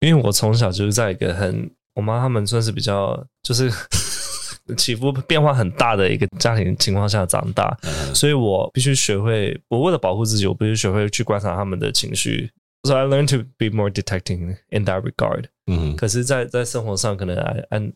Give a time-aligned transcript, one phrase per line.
[0.00, 3.70] 因为我从小就是在一个很，我妈他们算是比较就是
[4.76, 7.76] 起伏变化很大的一个家庭情况下长大，
[8.14, 12.50] 所以我必须学会，我为了保护自己，我必须学会去观察他们的情绪。
[12.84, 15.46] So I learned to be more detecting in that regard。
[15.66, 17.92] 嗯，可是在，在在生活上，可能 I I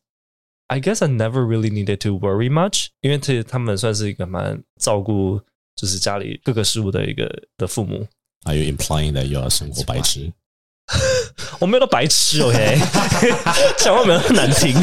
[0.66, 5.40] I guess I never really needed to worry much，因为这他们算是一个蛮照顾，
[5.76, 8.06] 就是家里各个事物的一个的父母。
[8.44, 10.30] Are you implying that you are 生活白痴？
[11.58, 12.78] 我没有到白痴，OK？
[13.78, 14.74] 讲话没有那么难听。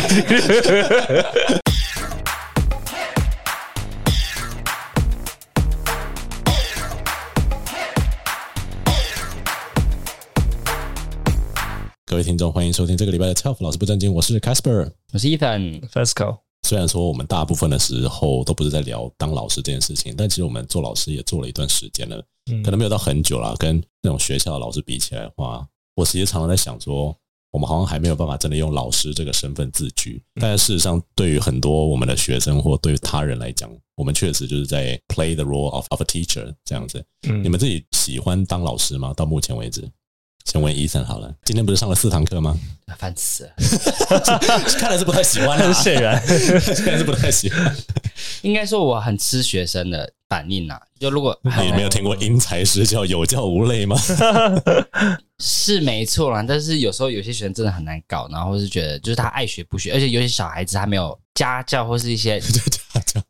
[12.05, 14.13] 各位听众，欢迎收听这个礼拜的 Telf 老师不正经。
[14.13, 16.39] 我是 Casper，我是 Ethan Fesco。
[16.67, 22.21] 虽然说我们大部分的时候都不是在聊当老师这件事情，但其实我们做老师也做了一段时间了，
[22.63, 23.55] 可能没有到很久了。
[23.57, 25.65] 跟那种学校的老师比起来的话，
[25.95, 27.15] 我其实常常在想说，
[27.51, 30.21] 我们好像还没有办法真的用老师这个身份自居。
[30.39, 37.03] 但事实上，对于很多我们的学生或对于他人来讲，我们确实就是在 play the role of of a teacher 这样子。
[37.43, 39.13] 你们自己喜欢当老师吗？
[39.15, 39.87] 到目前为止？
[40.43, 42.57] 先问 Ethan 好了，今天不是上了四堂课吗？
[42.97, 43.53] 烦死了，
[44.79, 46.19] 看来是不太喜欢啊， 很显然，
[46.77, 47.75] 看来是不太喜欢。
[48.41, 50.81] 应该说我很吃学生的反应呐、啊。
[50.99, 53.95] 就如果你没有听过因材施教，有教无类吗？
[55.41, 63.21] 是没错啦，但是有时候有些学生真的很难搞，然后是觉得就是他爱学不学，而且有些小孩子他没有家教或是一些 家教，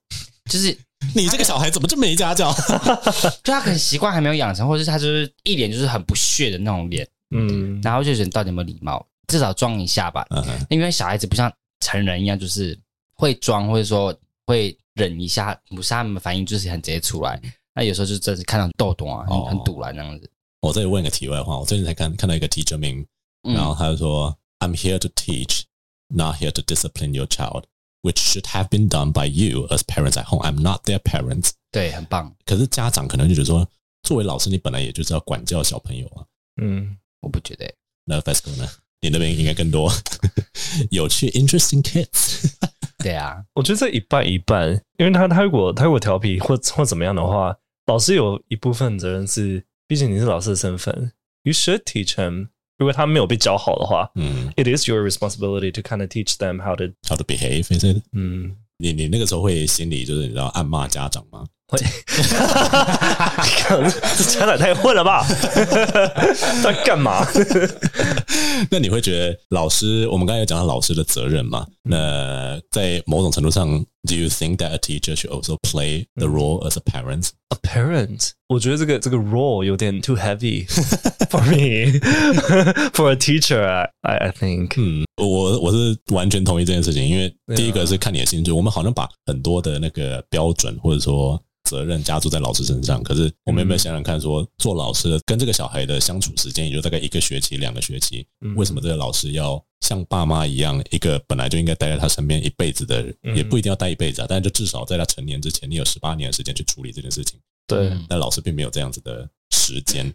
[0.49, 0.77] 就是。
[1.15, 2.53] 你这个小孩怎么这么没家教？
[3.43, 9.03] 就他可能习惯还没有养成，或者是他就是一脸就是很不屑的那种脸，嗯，然后就觉得到底有没有礼貌？
[9.25, 12.77] 至少装一下吧，嗯，因为小孩子不像成人一样，就是
[13.15, 17.41] 会装，或者说会忍一下，不是他们反应就是很直接出来。
[17.73, 20.29] 那有时候就真是看到豆豆啊，很堵了那样子。
[20.61, 23.05] 我再问一个题外话，我最近才看看到一个 teacher meme，
[23.41, 25.63] 然后他就说：“I'm here to teach,
[26.07, 27.63] not here to discipline your child.”
[28.03, 30.43] Which should have been done by you as parents at home.
[30.43, 31.51] I'm not their parents.
[31.71, 32.35] 对，很棒。
[32.45, 33.67] 可是家长可能就觉得说，
[34.03, 36.25] 作为老师，你本来也就是要管教小朋友啊。
[36.61, 37.71] 嗯，我不觉得。
[38.05, 38.67] 那 Fasco 呢？
[39.01, 39.91] 你那边应该更多
[40.91, 42.53] 有趣，interesting kids。
[42.99, 47.55] 对啊，我觉得这一半一半，因为他他如果他如果调皮或或怎么样的话，
[47.87, 51.11] 老师有一部分责任是，毕竟你是老师的身份
[51.43, 52.47] ，You should teach him。
[52.77, 57.67] 如果他没有被教好的话，嗯，it is your responsibility to kind of teach them how to how to behave。
[58.13, 61.43] 嗯，你你那个时候会心里就是你知道暗骂家长吗？
[61.67, 61.77] 会，
[64.17, 65.27] 这家长太混了吧？
[66.63, 67.27] 在干嘛？
[68.71, 71.67] 那你会觉得老师，我们刚才有讲到老师的责任嘛？
[71.83, 79.16] 那在某种程度上 ，Do you think that a teacher should also play the role as a parent？A parent，我觉得这个这个
[79.16, 80.66] role 有点 too heavy
[81.28, 81.98] for me
[82.92, 83.62] for a teacher.
[84.02, 91.40] I I think，嗯，我我是完全同意这件事情，因为第一个是看你的兴趣，我们好像把很多的那个标准或者说
[91.71, 98.27] 责任加注在老师身上，可是我们有没有想想看，说做老师的跟这个小孩的相处时间也就大概一个学期、两个学期，
[98.57, 107.39] 为什么这个老师要像爸妈一样，一个本来就应该待在他身边一辈子的人，也不一定要待一辈子啊，但是就至少在他成年之前，你有十八年的时间去处理这件事情。
[107.67, 110.13] 对，但老师并没有这样子的时间，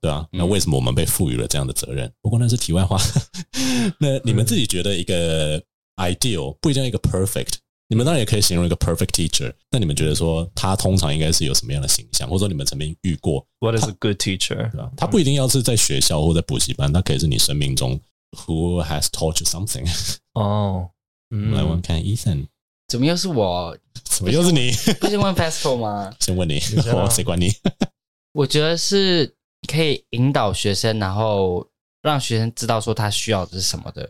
[0.00, 2.10] 对啊，那为什么我们被赋予了这样的责任？
[2.22, 2.98] 不过那是题外话。
[4.00, 5.62] 那你们自己觉得一个
[5.96, 7.56] ideal 不一定要一个 perfect，
[7.88, 9.52] 你们当然也可以形容一个 perfect teacher。
[9.70, 14.70] 那你们觉得说他通常应该是有什么样的形象，或者说你们曾经遇过？What is a good teacher？
[14.70, 14.90] 对吧？
[14.96, 17.98] 他不一定要是在学校或在补习班，他可以是你生命中
[18.32, 19.88] who has taught you something。
[20.34, 20.90] 哦，
[21.30, 22.46] 嗯，来问看 Ethan。
[22.88, 23.76] 怎么又是我？
[24.04, 24.70] 怎么又是你？
[25.00, 26.14] 不是问 Fasco 吗？
[26.20, 26.60] 先问你，
[26.94, 27.50] 我 谁管你？
[28.32, 29.34] 我觉得是
[29.66, 31.66] 可以引导学生，然后
[32.02, 34.08] 让学生知道说他需要的是什么的。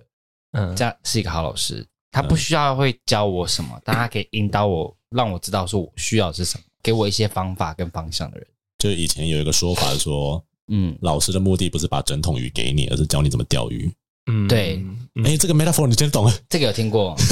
[0.53, 1.87] 嗯，这样是一个好老师。
[2.21, 8.47] 他不需要会教我什么，但他可以引导我，让我知道说我需要是什么，给我一些方法跟方向的人。
[8.79, 13.89] 就以前有一个说法说，嗯，老师的目的不是把整桶鱼给你，而是教你怎么钓鱼。
[14.31, 14.85] 嗯，对。
[15.25, 16.35] 哎，这个 metaphor 你真懂啊？
[16.49, 17.17] 这个有听过。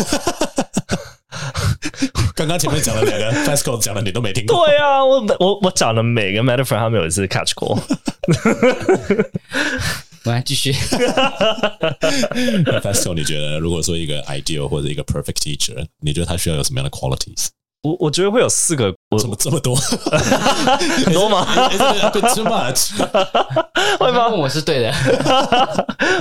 [2.35, 4.67] 刚刚前面讲了两个，Fasco 讲的你都没听过。
[4.67, 7.79] 对啊，我我我讲的每个 metaphor 他们有一次 catch 过。
[10.27, 10.73] 我来继续。
[12.83, 17.47] Fasco，你觉得如果说一个 ideal 或者一个 perfect teacher，你觉得他需要有什么样的 qualities？
[17.83, 18.93] 我我觉得会有四个。
[19.11, 19.77] 我怎么这么多？
[21.05, 21.47] 很多吗
[22.11, 22.91] ？Too much？
[24.01, 24.27] 会吗？
[24.29, 24.93] 我是对的。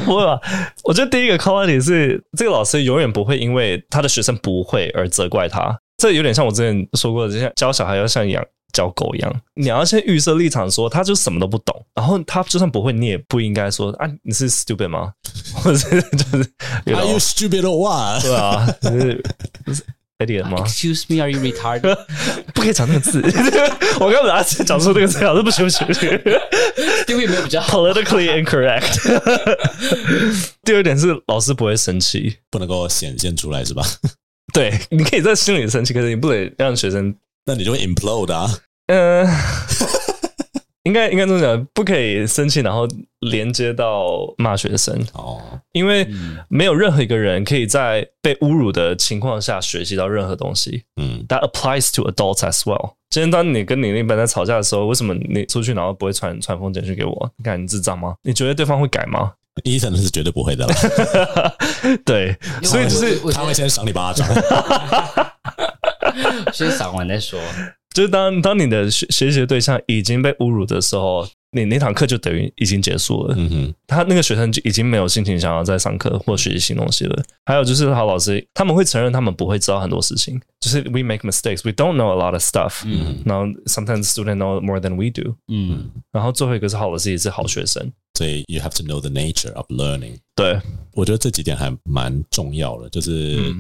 [0.06, 0.40] 不会吧？
[0.84, 5.76] 我觉得第一个 quality 是这个老师永远不会因为他的学生不会而责怪他。
[5.98, 15.14] 这有点像我之前说过的，就像教小孩要像养教狗一样，你要先预设立场，说他就什么都不懂，然后他就算不会，你也不应该说啊，你是 stupid 吗？
[15.56, 16.52] 或者是就是
[16.94, 18.22] Are you stupid or what？
[18.22, 19.24] 对啊，就是。
[20.18, 21.94] idiot 吗？Excuse me, are you retarded？
[22.56, 23.22] 不可以讲那个字。
[24.00, 26.10] 我刚刚把它讲出那个字，老师不行不行不行。
[27.06, 28.96] 地位没有比较 politically incorrect。
[30.64, 33.84] 第二点是老师不会生气，不能够显现出来是吧？
[34.54, 37.14] 对，你可以在心里生气，可是你不能让学生，
[37.46, 38.50] 那你就会 implode 啊。
[38.88, 39.28] 嗯。
[40.86, 42.88] 应该应该这么讲，不可以生气，然后
[43.22, 44.06] 连接到
[44.38, 45.42] 骂学生哦，
[45.72, 46.08] 因为
[46.48, 50.84] 没有任何一个人可以在被侮辱的情况下学习到任何东西。
[51.02, 52.92] 嗯，That applies to adults as well。
[53.10, 57.32] 今天当你跟你另一半在吵架的时候，为什么你出去然后不会传传封简讯给我？
[57.38, 58.14] 你看你智障吗？
[58.22, 59.32] 你觉得对方会改吗？
[59.64, 60.68] 医生是绝对不会的。
[62.06, 64.28] 对，所以就是他会先赏你巴掌，
[66.54, 67.40] 先赏完再说。
[67.96, 73.34] 就是当当你的学学习的对象已经被侮辱的时候，你那堂课就等于已经结束了。
[73.38, 77.24] 嗯哼，他那个学生就已经没有心情想要再上课或学习新东西了。
[77.46, 82.82] 还有就是好老师，他们会承认他们不会知道很多事情，就是 we make mistakes, we don't know a lot of stuff。
[82.86, 85.34] 嗯，然后 sometimes students know more than we do。
[85.48, 90.18] 嗯，然后最后一个是好老师也是好学生，所以 you have to know the nature of learning。
[90.36, 90.60] 对，
[90.92, 93.56] 我觉得这几点还蛮重要的，就是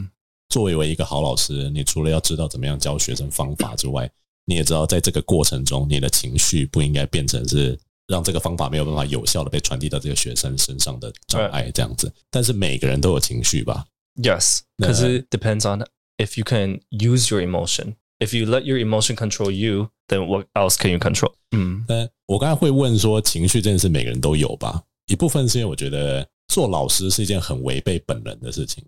[0.50, 4.10] 作为为一个好老师，你除了要知道怎么样教学生方法之外，
[4.46, 7.78] 你也知道，在这个过程中，你的情绪不应该变成是
[8.08, 12.12] 让这个方法没有办法有效的被传递到这个学生身上的障碍，这样子。
[12.30, 13.84] 但是每个人都有情绪吧
[14.22, 15.84] ？Yes，可是 depends on
[16.18, 17.96] if you can use your emotion.
[18.20, 21.34] If you let your emotion control you, then what else can you control？
[21.52, 24.82] 嗯，但我刚才会问说，情绪这件事每个人都有吧？
[25.08, 28.84] 一部分是因为我觉得做老师是一件很违背本能的事情，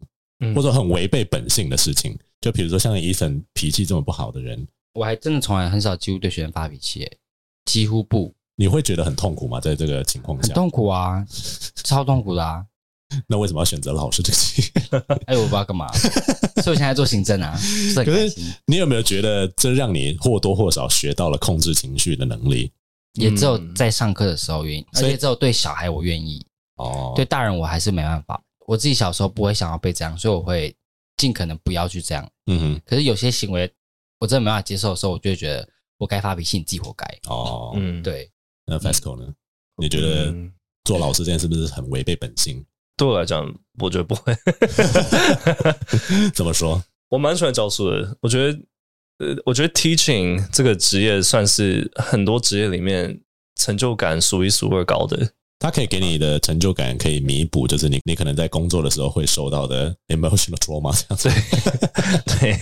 [0.54, 2.16] 或者很违背本性的事情。
[2.42, 4.68] 就比如说像 Ethan 脾气这么不好的人。
[4.98, 7.18] 我还真的从来很少几乎对学生发脾气，诶，
[7.66, 8.34] 几乎不。
[8.56, 9.60] 你会觉得很痛苦吗？
[9.62, 11.24] 在这个情况下，很痛苦啊，
[11.84, 12.66] 超痛苦的啊。
[13.28, 14.34] 那为什么要选择老师这
[14.90, 15.06] 个？
[15.28, 17.56] 哎，我不知道干嘛，所以我现在做行政啊。
[17.58, 22.72] 是可是你有没有觉得这让你或多或少学到了控制情绪的能力？
[23.14, 26.44] 也只有在上课的时候愿意，而且只有对小孩我愿意。
[26.78, 28.42] 哦，对大人我还是没办法。
[28.66, 30.76] 我自己小时候不会想要被这样，所以我会
[31.18, 32.28] 尽可能不要去这样。
[32.48, 32.82] 嗯哼。
[32.84, 33.72] 可是有些行为。
[34.20, 35.68] 我真的没办法接受的时候，我就会觉得
[35.98, 37.06] 我该发脾气，你自己活该。
[37.30, 38.32] 哦，嗯，对。
[38.66, 39.34] 那 Fasco 呢？
[39.78, 40.34] 你觉得
[40.84, 42.66] 做老师这件事是不是很违背本性？
[42.98, 44.36] 对我来讲，我觉得不会。
[46.34, 46.84] 怎么说？
[47.10, 48.18] 我蛮喜欢教书的。
[48.22, 48.60] 我觉得，
[49.20, 53.22] 呃，我觉得 teaching 这个职业算是很多职业里面
[53.56, 55.32] 成就感数一数二高的。
[55.60, 61.30] 它可以给你的成就感，可以弥补，就是你你可能在工作的时候会受到的 emotional trauma 这样子。
[62.40, 62.52] 对，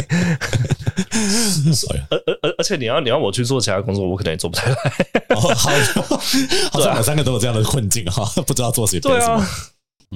[2.10, 4.76] 而而而而且你要你要我去做其他工作，我可能也做不太来。
[5.36, 5.52] 哦，好，
[6.72, 9.46] 好像我们三个都有这样的困境哈， 不知道做谁对啊。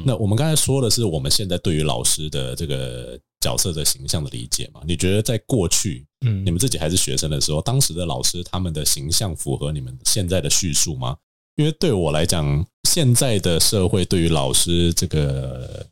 [0.06, 4.80] 那我们刚才说的是我们现在对于老师的这个角色的形象的理解嘛？
[4.86, 11.18] 你觉得在过去，嗯，你们自己还是学生的时候，当时的老师他们的形象符合你们现在的叙述吗？
[11.60, 15.86] 因为对我来讲，现在的社会对于老师这个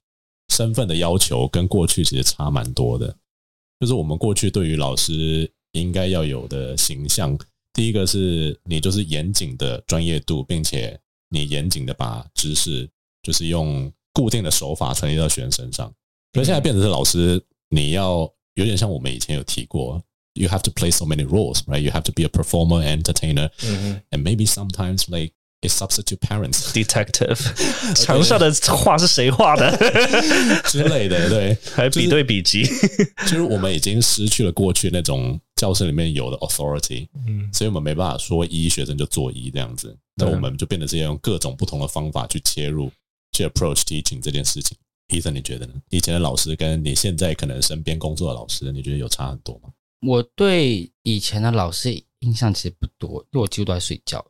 [0.48, 3.14] 身份的要求跟过去其实差蛮多的。
[3.82, 7.38] 就是我们过去对于老师应该要有的形象，
[7.74, 10.98] 第一个是你就是严谨的专业度，并且
[11.28, 12.90] 你严谨的把知识
[13.22, 15.94] 就是用固定的手法传递到学生身上。
[16.32, 18.20] 可是现在变成是老师，你要
[18.54, 20.02] 有点像我们以前有提过
[20.36, 21.82] ，you have to play so many roles, right?
[21.82, 23.50] You have to be a performer, entertainer,
[24.12, 25.34] and maybe sometimes like
[25.64, 27.36] substitute parents detective，
[27.96, 29.76] 墙上的画是谁画的
[30.66, 32.64] 之类的，对，还比对笔记，
[33.24, 42.92] 就是我们已经失去了过去那种教室里面有的 authority，嗯，所以我们没办法说一学生就做一这样子，那我们就变得是要用各种不同的方法去切入，
[43.32, 44.78] 去 approach teaching 这件事情。
[45.10, 45.74] Ethan，你觉得呢？
[45.90, 49.70] 以前的老师跟你现在可能身边工作的老师，你觉得有差很多吗？
[50.06, 54.24] 我对以前的老师印象其实不多，因为我几乎都在睡觉。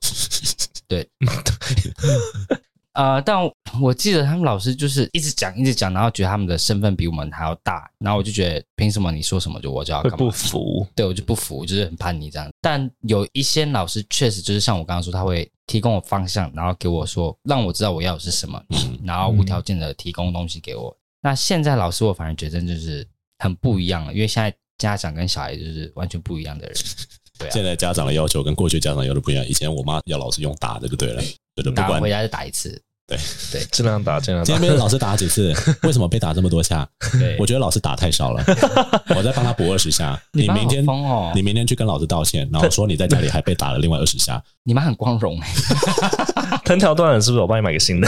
[0.87, 1.07] 对，
[2.93, 3.37] 呃，但
[3.79, 10.17] 我记得他们老师就是一直讲，一直讲，然后觉得他们的身份比我们还要大，然后我就觉得凭什么你说什么就我就要干嘛？
[10.17, 10.87] 不服？
[10.95, 12.49] 对，我就不服，就是很叛逆这样。
[12.59, 18.59] 但有一些老师确实就是像我刚刚说，他会提供我方向，然后给我说，让我知道我要的是什么，
[19.03, 20.95] 然后无条件的提供东西给我。
[21.21, 23.07] 那现在老师我反而觉得就是
[23.39, 26.75] 很不一样了，因为现在家长跟小孩就是完全不一样的人。
[27.37, 29.45] 对啊，现在家长的要求跟过去家长要求不一样。
[29.45, 31.21] 以前我妈要老师用打的就对了，
[31.55, 32.81] 对的，不管回家就打一次。
[33.07, 33.17] 对
[33.53, 34.53] 对，尽量打，尽量打。
[34.53, 35.53] 今天被老师打几次？
[35.83, 36.85] 为什么被打这么多下？
[37.17, 38.43] 对，我觉得老师打太少了，
[39.15, 40.21] 我再帮他补二十下。
[40.33, 44.43] 你明天，哦、你明天去跟老师道歉，然后说你在家里还被打了另外二十下。
[44.63, 47.41] 你妈很光荣哎、欸， 藤条断了是不是？
[47.41, 48.07] 我帮你买个新的。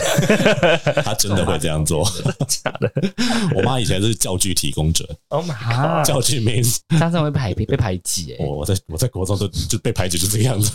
[1.06, 2.06] 他真的会这样做？
[2.46, 2.92] 假的？
[3.56, 5.08] 我妈以前是教具提供者。
[5.30, 6.06] Oh my god！
[6.06, 8.46] 教具 means，当时会排被被排挤哎。
[8.46, 10.74] 我我在我在国中都就被排挤，就这个样子。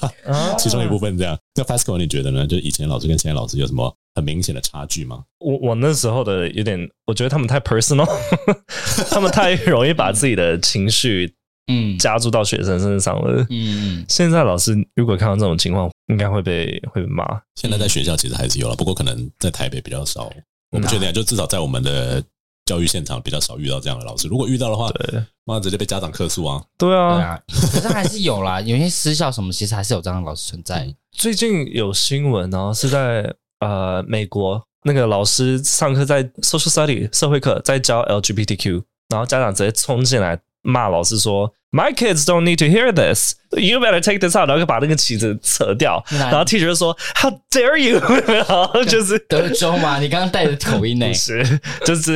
[0.59, 1.39] 其中一部分这样。
[1.57, 2.47] 那 Fasco 你觉得呢？
[2.47, 5.25] 就以前老师跟现在老师有什么很明显的差距吗？
[5.39, 8.09] 我我那时候的有点，我觉得他们太 personal，
[9.11, 11.35] 他们太容易把自己的情绪。
[11.67, 13.41] 嗯，加注到学生身上了。
[13.49, 17.25] 嗯嗯，现在老师如果看到这种情况，应该会被会被骂。
[17.55, 20.31] 现在在学校其实还是有了，不过可能在台北比较少。
[20.73, 22.23] 我不确定，就至少在我们的
[22.67, 24.29] 教育现场比较少遇到这样的老师。
[24.29, 26.63] 如果遇到的话，对，妈直接被家长客诉啊。
[26.77, 30.95] 对啊，对啊，可是还是有啦，有些私校什么，其实还是有这样的老师存在。
[31.13, 40.39] 最近有新闻，然后是在呃美国，那个老师上课在 social study 社会课，在教 LGBTQ，然后家长直接冲进来。
[40.67, 43.35] 骂老师说：“My kids don't need to hear this.
[43.51, 46.03] You better take this out。”然后就把那个旗子扯掉。
[46.09, 48.01] 然后 teacher 就说：“How dare you？”
[48.33, 51.13] 然后就是德州嘛，你刚刚带着口音呢？
[51.13, 51.45] 是，
[51.85, 52.13] 就是。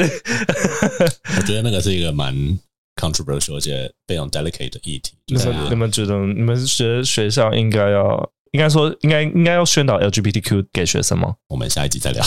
[1.36, 2.34] 我觉得那个是一个蛮
[2.96, 5.12] controversial 而且非常 delicate 的议题。
[5.26, 11.34] 就是你们觉得，你们觉得学校应该要，应该说，应该应该要宣导 LGBTQ 给学生吗？
[11.48, 12.24] 我们下一集再聊。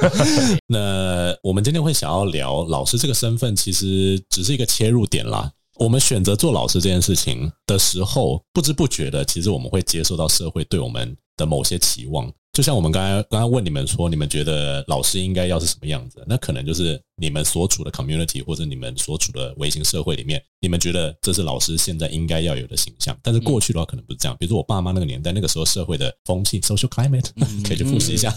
[0.68, 5.52] 那我们今天会想要聊老师这个身份，其实只是一个切入点啦。
[5.76, 12.30] 我们选择做老师这件事情的时候，不知不觉的，其实我们会接受到社会对我们的某些期望。
[12.52, 16.22] 就像我们刚才刚刚问你们说，你们觉得老师应该要是什么样子？
[16.26, 23.18] 那可能就是你们所处的 community 或者你们所处的微型社会里面，你们觉得这是老师现在应该要有的形象。
[23.22, 24.36] 但是过去的话，可能不是这样。
[24.38, 27.30] 比如说我爸妈那个年代，那个时候社会的风气 social climate
[27.66, 28.30] 可以去复习一下。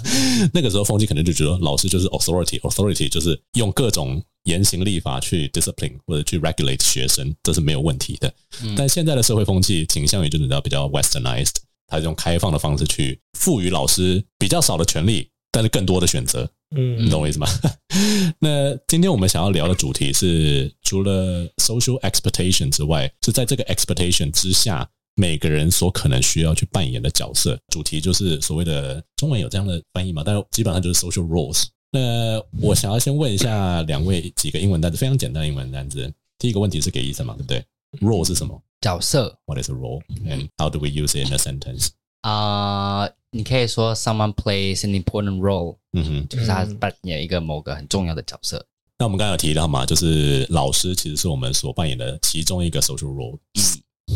[0.54, 8.34] 那个时候风气可能就觉得老师就是 authority，authority 就是用各种严刑立法去 discipline 或者去 regulate 学生，这是没有问题的。
[8.78, 11.56] 但现在的社会风气倾向于就是比较 westernized。
[11.88, 16.50] 他用开放的方式去赋予老师比较少的权利，但是更多的选择。
[16.76, 17.48] 嗯，你懂我意思吗？
[18.40, 27.58] 那今天我们想要聊的主题是，除了 social expectation 之外，是在这个 expectation 之下，每个人所可能需要去扮演的角色。
[27.72, 30.24] 主题就是所谓的中文有这样的翻译嘛？
[30.26, 31.66] 但是基本上就是 social roles。
[31.92, 36.12] 那我想要先问一下两位几个英文单词，非常简单的英文单词。
[36.38, 37.64] 第一个问题是给医生嘛，对不对
[38.02, 38.62] ？role 是什么？
[38.82, 41.90] 角色，What is a role and how do we use it in a sentence？
[42.22, 48.66] 啊，uh, 你可以说 someone plays an important role，嗯哼，就是他扮演一个某个很重要的角色。
[48.98, 53.38] 那我们刚刚有提到嘛，就是老师其实是我们所扮演的其中一个 social role。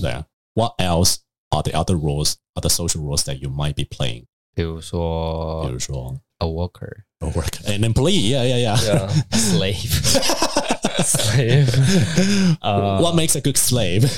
[0.02, 1.16] 对啊，What else
[1.50, 4.26] are the other roles, other social roles that you might be playing？
[4.56, 10.69] 比如说，比如说 a worker，a worker，an employee，yeah yeah yeah，a slave。
[11.03, 14.09] Slave，呃，What makes a good slave？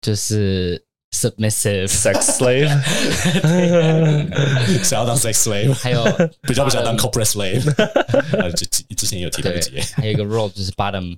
[0.00, 2.68] 就是 submissive sex slave，
[4.82, 6.04] 想要当 sex slave，还有
[6.42, 7.72] 比较不想当 corporate slave。
[8.36, 8.66] 呃，之
[8.96, 11.16] 之前有提到一节，还有一个 role 就是 bottom，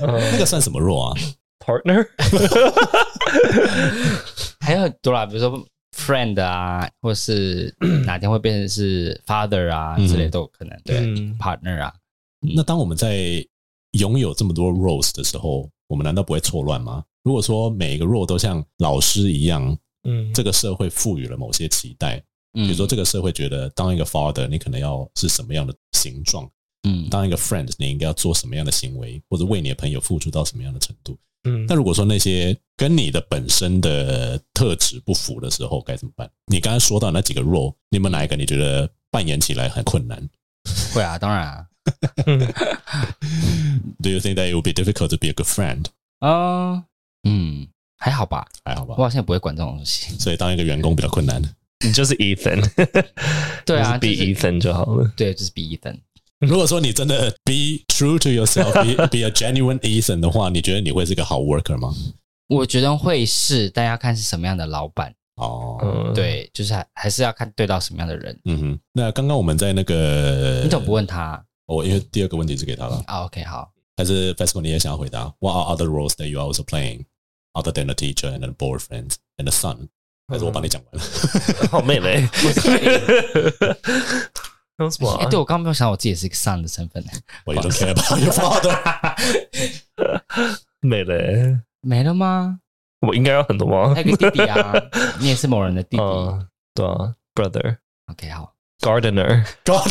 [0.00, 1.20] 那个算什么 role 啊？
[1.58, 2.06] Partner，
[4.60, 5.66] 还有很多啦，比如说
[5.96, 7.74] friend 啊，或是
[8.04, 10.78] 哪天会变成是 father 啊之类都有可能。
[10.84, 11.00] 对，
[11.40, 11.92] partner 啊。
[12.41, 13.45] 那当我们在
[13.91, 17.03] 拥有这么多 roles 的时候，我们难道不会错乱吗？
[17.23, 22.17] 如果说每一个 role 都像老师一样，嗯，这个社会赋予了某些期待，
[22.53, 26.49] 嗯，比如说这个社会觉得当一个 father，你可能要是什么样的形状，
[26.87, 31.65] 嗯，当一个 friend，你应该要做什么样的行为，或者为你的朋友付出到什么样的程度，嗯。
[31.67, 36.27] 那如果说那些跟你的本身的特质不符的时候，该怎么办？
[36.47, 40.27] 你刚才说到那几个 role，你有没有哪一个你觉得扮演起来很困难？
[40.93, 41.67] 会啊，当然啊。
[44.01, 45.85] Do you think that it would be difficult to be a good friend？
[46.19, 46.83] 啊，uh,
[47.23, 47.67] 嗯，
[47.97, 48.95] 还好吧，还好吧。
[48.97, 51.41] 我好像不会管这种东西，所以当一个员工比较困难。
[51.83, 52.61] 你就是 Ethan，
[53.65, 55.11] 对啊，比 Ethan 就好了。
[55.15, 55.97] 对，就是比 Ethan。
[56.39, 61.93] 如果说你真的 be true to yourself，be be a genuine Ethan 的话，你觉得你会是个好 worker 吗？
[62.47, 65.13] 我觉得会是，但要看是什么样的老板。
[65.37, 68.37] 哦，嗯、对，就是还还是要看对到什么样的人。
[68.45, 71.43] 嗯哼，那刚刚我们在那个，你怎么不问他？
[71.67, 73.03] 哦，因为第二个问题是给他了。
[73.07, 73.71] 啊，OK，好。
[73.97, 77.05] 还是 Fesco 你也想要回答？What are other roles that you are also playing
[77.53, 79.89] other than a teacher and a boyfriend and a son？
[80.27, 81.01] 还是我帮你讲完了？
[81.69, 82.27] 好妹妹。
[84.77, 85.17] 有什么？
[85.29, 87.03] 对，我刚刚没有想到我自己也是一个 son 的身份。
[87.45, 88.71] 我 don't care about your father。
[90.79, 92.59] 没了，没了吗？
[93.01, 93.93] 我应该有很多吗？
[93.93, 94.73] 还有个弟弟啊，
[95.19, 96.03] 你也是某人的弟弟。
[96.73, 97.77] 对啊，brother。
[98.07, 99.45] OK，好，Gardener，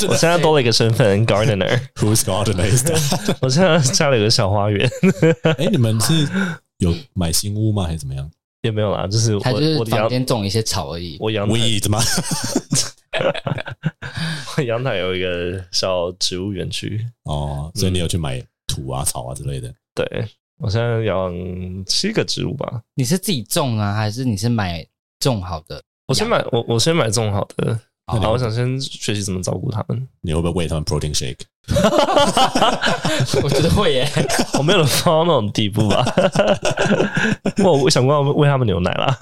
[0.08, 3.36] 我现在多了一个身份，Gardener，Who's Gardener？
[3.40, 4.90] 我现在家里有个小花园。
[5.56, 6.28] 哎，你们是
[6.78, 7.84] 有买新屋吗？
[7.84, 8.30] 还是怎么样？
[8.62, 9.42] 也没有啦，就是我
[9.78, 11.16] 我房间种一些草而已。
[11.18, 11.98] 我阳台怎么？
[14.56, 19.72] 我 阳台有一个小植物园区哦，所以你有去买土啊、草啊之类的？
[19.94, 20.28] 对，
[20.58, 21.32] 我现在养
[21.86, 22.82] 七个植物吧。
[22.94, 24.86] 你是自己种啊，还是你是买
[25.18, 25.82] 种好的？
[26.06, 27.80] 我先买，我我先买种好的。
[28.14, 30.08] 然后我想先学习怎么照顾他们。
[30.20, 31.38] 你会不会喂他们 protein shake？
[33.42, 34.08] 我觉得会耶，
[34.58, 36.04] 我没有放到那种地步吧。
[37.62, 39.16] 我 我想过要喂他们牛奶啦。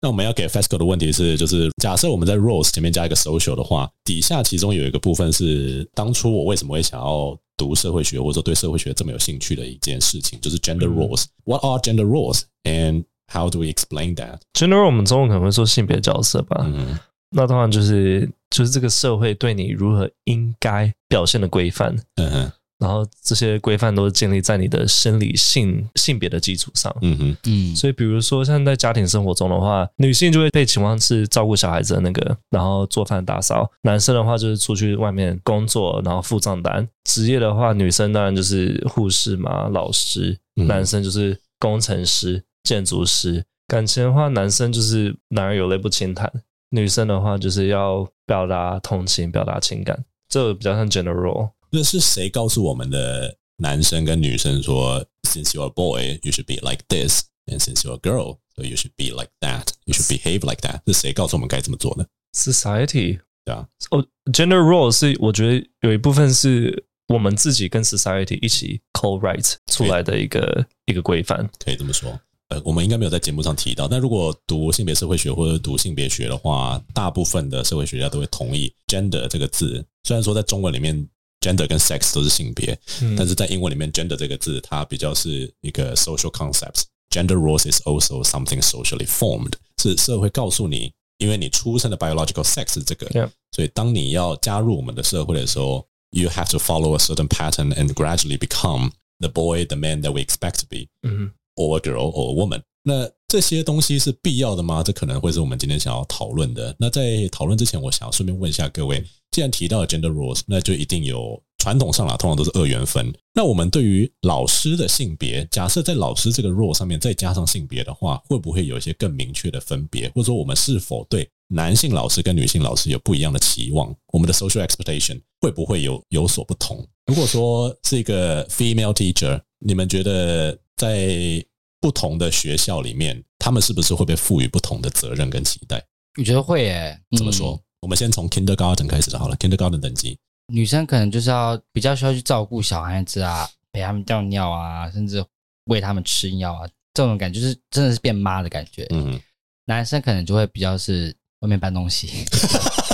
[0.00, 11.24] 那我们要给 FESCO 的问题是，就是假设我们在 roles 前面加一个 social 的话，底下其中有一个部分是当初我为什么会想要读社会学，或者说对社会学这么有兴趣的一件事情，就是 gender roles。
[11.44, 14.38] What are gender roles and How do we explain that?
[14.52, 16.64] General，我们中文可能会说性别角色吧。
[16.66, 16.98] 嗯，
[17.30, 21.96] 那当然就是就是这个社会对你如何应该表现的规范。
[22.16, 26.94] 嗯哼，然后这些规范都是建立在你的生理性性别的基础上。
[27.00, 36.86] 嗯哼，嗯，所以比如说像在家庭生活中的话，女性就会被期望是照顾小孩子的那个，然后做饭打扫；男生的话就是出去外面工作，然后付账单。
[37.04, 42.44] 职业的话，女生当然就是护士嘛、老师；男生就是工程师。
[42.64, 43.44] 建筑师。
[43.68, 46.30] 感情的话，男生就是男儿有泪不轻弹，
[46.70, 51.50] 女生的话就是要表达同情、表达情感，这个比较像 general。
[51.70, 53.38] 那是谁告诉我们的？
[53.58, 58.74] 男生跟女生说，Since you're a boy, you should be like this, and since you're a girl, so you
[58.74, 59.68] should be like that.
[59.84, 60.80] You should behave like that.
[60.88, 63.68] 是谁告诉我们该怎么做的？Society，对啊。
[63.92, 72.18] 哦、oh，gender role 是我觉得有一部分是我们自己跟 society 一起 co-write 出来的一个一个规范，可以这么说。
[72.48, 79.84] 呃，我们应该没有在节目上提到，但如果读性别社会学或者读性别学的话，大部分的社会学家都会同意 “gender” 这个字。
[80.02, 80.94] 虽然说在中文里面
[81.40, 86.82] “gender” 跟 “sex” 都是性别，嗯，但是在英文里面 “gender” 这个字它比较是一个 social concept。
[87.10, 93.08] Gender roles is also something socially formed，是社会告诉你，因为你出生的 biological sex 是这个.
[93.52, 100.22] 所以当你要加入我们的社会的时候，you have to follow a certain pattern and gradually become the boy, the man that we
[100.22, 100.88] expect to be。
[101.02, 101.30] 嗯。
[101.56, 104.82] Or girl or woman，那这些东西是必要的吗？
[104.82, 106.74] 这可能会是我们今天想要讨论的。
[106.78, 113.12] 那在讨论之前，我想要顺便问一下各位，既然提到了 gender roles，那就一定有传统上啦，通常都是二元分。
[113.34, 120.08] 那我们对于老师的性别，假设在老师这个 role 上面再加上性别的话，会不会有一些更明确的分别？
[120.10, 123.92] 或者说，我们是否对男性老师跟女性老师有不一样的期望？
[124.12, 126.86] 我们的 social expectation 会不会有有所不同？
[127.06, 130.56] 如果说是一个 female teacher，你们觉得？
[130.76, 131.44] 在
[131.80, 135.82] 不同的学校里面，他们是不是会被赋予不同的责任跟期待？
[136.16, 136.68] 你觉得会？
[136.68, 137.52] 诶，怎么说？
[137.52, 139.36] 嗯、我们先从 kindergarten 开始好了。
[139.36, 145.24] kindergarten 等级，女生可能就是要比较需要去照顾小孩子啊，陪他们尿尿啊，甚至
[145.64, 148.86] 喂他们吃药啊，这种感觉就是真的是变妈的感觉。
[148.90, 149.20] 嗯，
[149.66, 152.08] 男生可能就会比较是外面搬东西。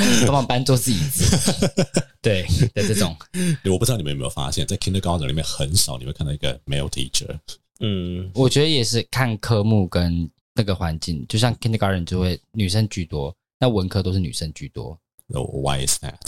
[0.26, 1.68] 帮忙搬桌子椅子，
[2.22, 3.16] 对的这种。
[3.64, 7.38] 我不知道你们有没有发现，在 Kindergarten 里面很少你会看到一个 male teacher。
[7.80, 14.98] 嗯，我觉得也是看科目跟那个环境，就像 Kindergarten 就会女生居多，那文科都是女生居多。
[15.28, 16.18] Why is that？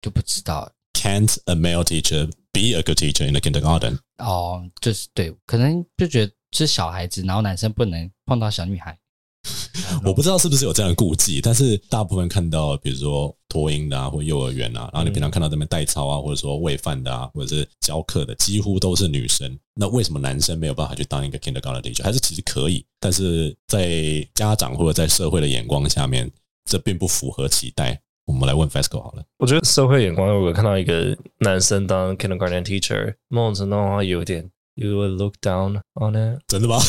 [0.00, 0.72] 就不知道。
[0.94, 3.98] Can't a male teacher be a good teacher in the Kindergarten？
[4.16, 8.98] 哦，就是对，可能就觉得是小孩子，然后男生不能碰到小女孩。
[10.04, 19.58] 我不知道是不是有这样的顾忌，但是大部分看到，比如说托婴的啊，或幼儿园啊，然后你平常看到这边代操啊，或者说喂饭的啊，或者是教课的，几乎都是女生。
[19.74, 22.02] 那为什么男生没有办法去当一个 kindergarten teacher？
[22.02, 26.30] 还是其实可以，但是在家长或者在社会的眼光下面，
[26.64, 28.00] 这并不符合期待。
[28.26, 29.24] 我们来问 FESCO 好了。
[29.38, 34.50] 我觉得社会眼光，如果看到一个男生当 kindergarten teacher，某种程度的话有点。
[34.77, 36.41] You will look down on it.
[36.47, 36.79] 真的吗？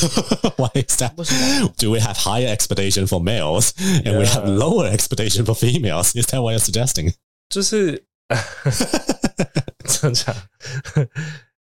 [0.56, 1.14] Why is that?
[1.76, 3.72] Do we have higher expectation for males
[4.04, 6.14] and we have lower expectation for females?
[6.14, 7.12] Is that what you're suggesting?
[7.50, 8.06] 就是
[9.84, 10.34] 这样讲，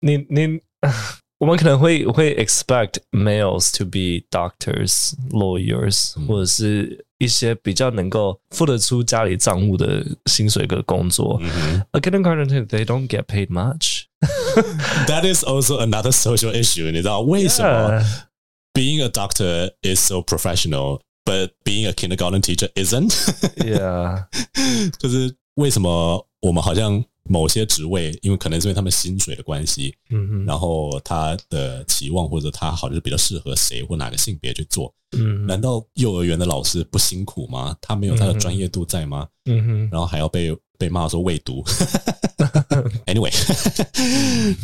[0.02, 0.62] 你你
[1.38, 11.42] 我们可能会会 expect males to be doctors, lawyers，或者是一些比较能够付得出家里账务的薪水的工作。
[11.92, 14.04] A kindergarten, they don't get paid much.
[15.07, 18.03] That is also another social issue，你知道为什么
[18.73, 23.11] being a doctor is so professional, but being a kindergarten teacher isn't?
[23.57, 24.27] Yeah，
[24.99, 37.77] 就是为什么我们好像某些职位，因为可能是因为他们薪水的关系，嗯哼，然后他的期望或者他好像是比较适合谁或哪个性别去做，嗯，难道幼儿园的老师不辛苦吗？
[37.81, 39.27] 他没有他的专业度在吗？
[39.47, 41.65] 嗯哼，然后还要被被骂说喂毒。
[43.07, 43.33] Anyway，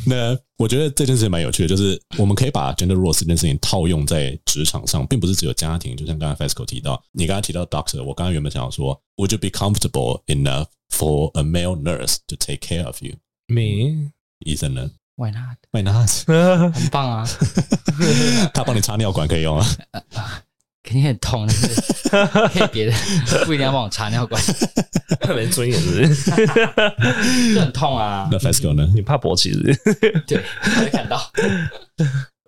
[0.06, 5.96] 那我觉得这件事情蛮有趣的，就是我们可以把 gender roles 这件事情套用在职场上，并不是只有家庭。
[5.96, 13.02] 就像刚才 Fesco 提到，你刚刚提到 doctor，我刚刚原本想要说，Would you be comfortable enough for a male nurse to take care of
[13.02, 13.14] you?
[13.48, 15.56] Me，医生呢？Why not?
[15.70, 16.10] Why not?
[16.74, 17.28] 很棒啊！
[18.52, 19.66] 他帮你插尿管可以用啊。
[20.82, 21.80] 肯定很痛，但是
[22.58, 22.92] 可以别的，
[23.46, 24.42] 不一定要帮我插尿管，
[25.34, 26.34] 没尊严是不是？
[27.54, 28.28] 就很痛啊。
[28.30, 28.90] 那 Fesco 呢？
[28.94, 30.22] 你怕勃起是不是？
[30.26, 30.42] 对，
[30.80, 31.30] 没看到。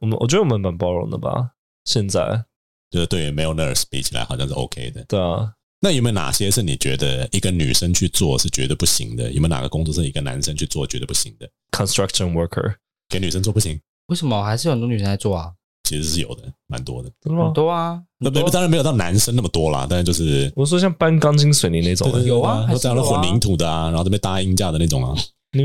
[0.00, 1.50] 我们我觉得我们蛮包容的吧。
[1.84, 2.44] 现在
[2.90, 5.04] 就是对于 male nurse 比起来，好像是 OK 的。
[5.04, 5.52] 对啊。
[5.80, 9.30] 那有没有哪些是你觉得一个女生去做是绝对不行的？
[9.30, 12.74] 有没有哪个工作是一个男生去做绝对不行的？Construction worker
[13.08, 13.78] 给女生做不行？
[14.06, 14.42] 为什么？
[14.42, 15.52] 还是有很多女生在做啊？
[15.84, 18.02] 其实是有的，蛮多的，很多啊。
[18.18, 25.14] 那当然没有到男生那么多啦，但是就是我说像搬钢筋水泥那种的，有啊，或者这样的混凝土的啊，然后这边搭鹰架的那种啊。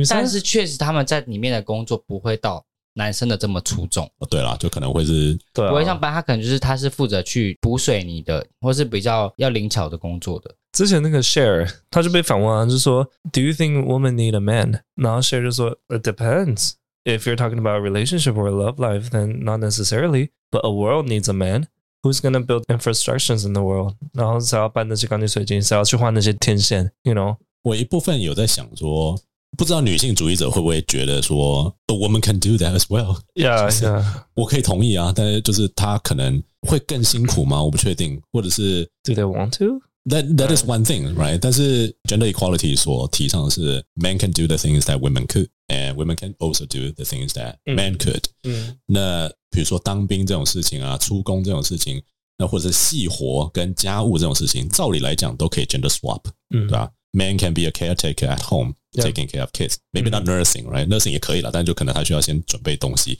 [0.07, 4.05] 但是确实他们在里面的工作不会到男生的这么出众。
[4.19, 10.53] 哦对啦，就可能会是，对，不会像搬，他可能就是他是负责去补水泥的，或是比较要灵巧的工作的。
[10.73, 14.83] 之前那个 Share 他就被访问啊，就说 Do you think women need a man？
[14.95, 16.73] 然后 Share 就说 It depends。
[17.08, 20.30] If you're talking about a relationship or a love life, then not necessarily.
[20.50, 21.68] But a world needs a man
[22.02, 23.96] who's going to build infrastructures in the world.
[24.12, 26.92] 然后谁要搬那些钢筋水泥，谁要去换那些天线？
[27.02, 29.20] You know，我一部分有在想说，
[29.56, 33.18] 不知道女性主义者会不会觉得说，A woman can do that as well.
[33.34, 34.04] Yeah, yeah.
[34.34, 37.62] 我可以同意啊，但是就是她可能会更辛苦吗？
[37.62, 39.82] 我不确定，或者是 Do they want to?
[40.08, 41.38] That that is one thing, right?
[41.40, 46.34] 但是 gender equality 所提倡的是 men can do the things that women could, and women can
[46.34, 48.22] also do the things that men could.
[48.42, 52.02] 嗯，那比如说当兵这种事情啊，出工这种事情，
[52.36, 56.20] 那或者是细活跟家务这种事情，照理来讲都可以 gender swap，
[56.54, 56.90] 嗯，对吧？
[57.12, 59.76] Man can be a caretaker at home, taking care of kids.
[59.92, 60.86] Maybe not nursing, right?
[60.86, 63.18] Nursing 也可以了，但就可能他需要先准备东西。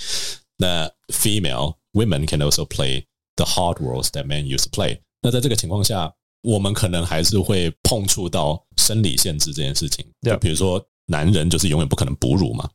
[0.58, 3.04] 那 female women can also play
[3.36, 4.98] the hard roles that men used to play.
[5.22, 6.12] 那在这个情况下。
[6.41, 12.69] 我们可能还是会碰触到生理限制这件事情，就比如说男人就是永远不可能哺乳嘛，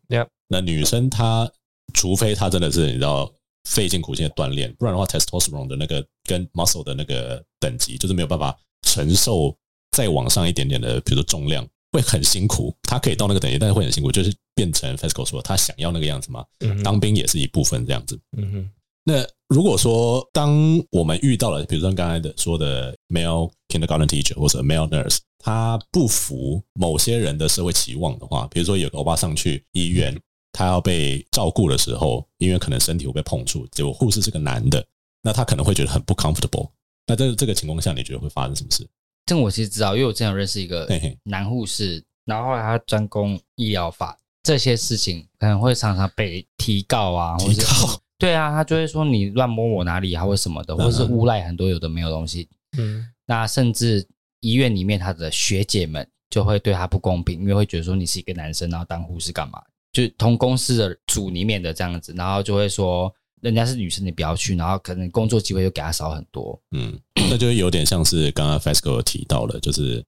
[0.49, 1.51] 那女生她
[1.95, 3.33] 除非她真的是你知道
[3.69, 9.57] 费尽苦心的锻炼，不然的话，testosterone 的那个跟 muscle 的那个等级就是没有办法承受
[9.93, 12.77] 再往上一点点的，比如说重量会很辛苦。
[12.83, 16.45] 她可以到那个等级，但是会很辛苦，就是变成 Fesco 说他想要那个样子嘛，
[16.83, 18.21] 当兵也是一部分这样子。
[18.37, 18.71] 嗯哼。
[19.07, 20.53] 那如果说，当
[20.91, 34.85] 我们遇到了，比如说刚才的说的 male kindergarten teacher 或者 male nurse，他不服某些人的社会期望的话，比如说有个欧巴上去医院，他要被照顾的时候，因为可能身体会被碰触，结果护士是个男的，
[35.23, 36.69] 那他可能会觉得很不 comfortable。
[37.07, 38.85] 那在这个情况下，你觉得会发生什么事？
[39.25, 40.89] 这个我其实知道，因为我之前有认识一个
[41.23, 48.01] 男护士，然后后来他专攻医疗法，这些事情可能会常常被提告啊，提告。
[48.25, 52.49] 对啊，他就会说你乱摸我哪里啊，或什么的，或者是诬赖很多有的没有东西。
[52.79, 54.09] 嗯，那甚至
[54.41, 59.61] 医院里面他的学姐们就会对他不公平，因为会觉得说你是一个男生，然后当护士干嘛？
[59.93, 66.59] 就同公司的组里面的这样子，然后就会说人家是女生，你不要去，然后可能工作机会就给他少很多。
[66.71, 66.99] 嗯，
[67.31, 70.03] 那就有点像是刚刚 Fesco 提到的，就是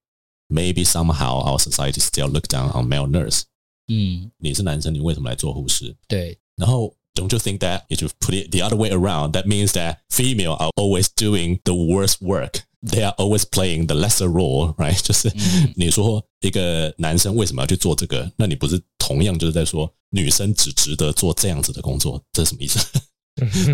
[0.48, 3.42] maybe somehow our society still look down on male nurse。
[3.88, 5.94] 嗯，你是男生，你为什么来做护士？
[6.08, 6.96] 对，然后。
[7.16, 10.52] Don't you think that if you put it the other way around, that means that female
[10.58, 12.60] are always doing the worst work.
[12.82, 15.00] They are always playing the lesser role, right?
[15.02, 15.32] 就是
[15.74, 18.30] 你说一个男生为什么要去做这个？
[18.36, 22.22] 那你不是同样就是在说女生只值得做这样子的工作？
[22.32, 22.78] 这是什么意思？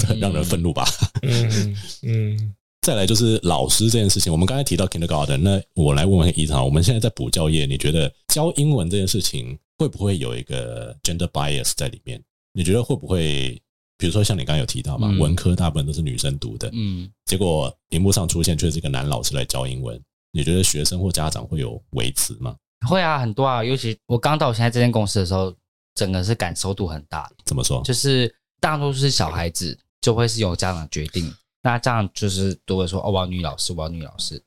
[0.07, 0.89] 很让人愤怒吧？
[1.23, 2.55] 嗯嗯。
[2.81, 12.23] 再来就是老师这件事情，我们刚才提到 kindergarten，那我来问问伊场，我们现在在补教业，你觉得教英文这件事情会不会有一个 gender bias 在里面？
[12.53, 13.61] 你觉得会不会，
[13.97, 20.01] 比如说像你刚刚有提到嘛，嗯、文科大部分都是女生读的，嗯，结果荧幕上出现却是一个男老师来教英文，
[20.33, 22.57] 你觉得学生或家长会有维持吗？
[22.89, 25.55] 会啊，很多啊，尤其我刚到我现在这间公司的时候，
[25.95, 27.31] 整个是感受度很大。
[27.45, 27.81] 怎么说？
[27.85, 34.43] 就是大多数是小孩子，就会是由家长决定，那这样就是都会说哦，我要女老师，我要女老师。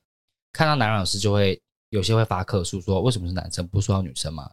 [0.52, 4.50] 看到男老师就会有些会发客诉说，为什么是男生，不是说要女生吗？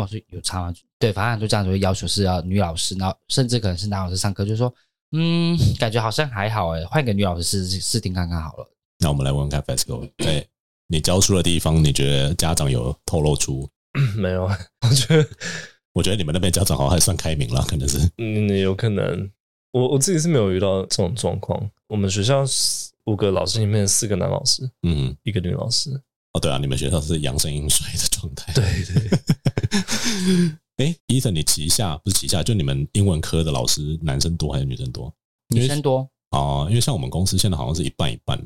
[0.00, 0.74] 老师有差吗？
[0.98, 4.72] 对，反正就这样子会要求是要女老师，然后甚至可能是男老师上课，就说，
[5.12, 8.66] 嗯，感觉好像还好诶，换一个女老师试试听看看好了。
[8.98, 10.46] 那我们来问问看，Fesco， 在
[10.88, 13.68] 你教书的地方，你觉得家长有透露出
[14.16, 15.28] 没有，我觉得，
[15.92, 19.30] 我觉得你们那边家长好像还算开明了，可能是，嗯，有可能。
[19.72, 21.70] 我我自己是没有遇到这种状况。
[21.88, 22.44] 我们学校
[23.04, 25.90] 五个老师里面四个男老师，嗯，一个女老师。
[26.32, 28.52] 哦，对啊，你们学校是阳盛阴衰的状态。
[28.54, 29.18] 对对。
[31.08, 35.12] 哎，Ethan，你旗下不是旗下，就你们英文科的老师，男生多还是女生多？
[35.48, 36.08] 女生多。
[36.30, 38.38] 哦，因为像我们公司现在好像是一半一半。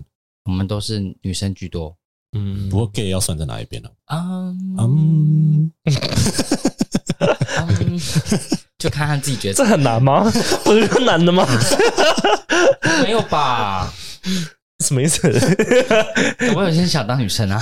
[0.44, 1.96] 我们都是女生居多。
[2.32, 3.88] 嗯，不过 gay 要算在哪一边呢？
[4.06, 5.72] 嗯嗯。
[8.78, 10.24] 就看看自己觉得这很难吗？
[10.64, 11.46] 我觉得难的吗？
[13.02, 13.92] 没有吧？
[14.84, 15.28] 什么意思？
[16.54, 17.60] 我有些想当女生啊。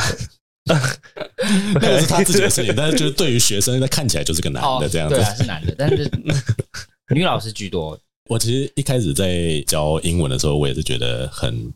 [1.75, 5.15] 那个是他自己的事情，但是就是对于学生，他看起来就是个男的这样子。
[5.15, 6.11] 对啊，是男的，但是
[7.15, 7.99] 女老师居多。
[8.29, 11.73] 我其实一开始在教英文的时候，我也是觉得很，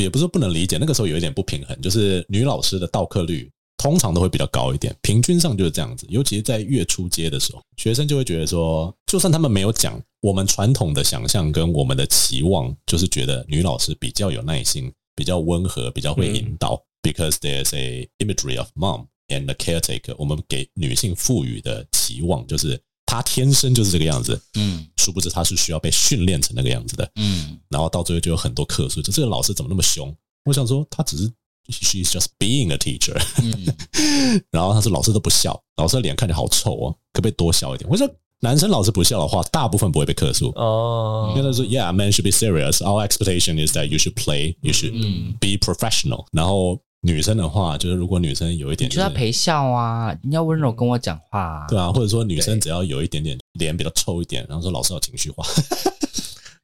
[0.00, 3.50] 也不是不能理解，那个时候有一点不平衡，就是女老师的到课率。
[3.80, 6.04] 通常都会比较高一点，平均上就是这样子。
[6.10, 16.74] 尤其是在月初阶的时候，学生就会觉得说，就算他们没有讲，我们传统的想象跟我们的期望，就是觉得女老师比较有耐心，比较温和，比较会引导。
[16.74, 24.40] 嗯、Because there's a imagery of mom and the caretaker，我们给女性赋予的期望就是她天生就是这个样子。
[24.54, 27.10] 嗯，殊不知她是需要被训练成那个样子的。
[27.16, 30.14] 嗯，然后到最后就有很多客诉，就这个老师怎么那么凶？
[30.44, 31.32] 我想说，他只是。
[31.70, 34.42] She's just being a teacher，嗯。
[34.50, 37.86] 然后他说老师都不笑，老师的脸看起来好臭哦，可不可以多笑一点？
[37.90, 38.08] 我说
[38.40, 41.34] 男生老师不笑的话，大部分不会被客诉哦。
[41.36, 42.78] 因为他说，Yeah, men should be serious.
[42.78, 44.94] Our expectation is that you should play, you should
[45.38, 46.24] be professional。
[46.32, 55.44] 然后女生的话，就是如果女生有一点，就要陪笑啊，你要温柔跟我讲话，对啊，或者说女生只要有一点点脸比较臭一点，然后说老师要情绪化。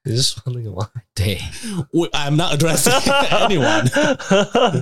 [0.06, 0.86] 你是说那个吗？
[1.14, 1.38] 对，
[1.90, 2.92] 我 I'm not addressing
[3.48, 3.88] anyone。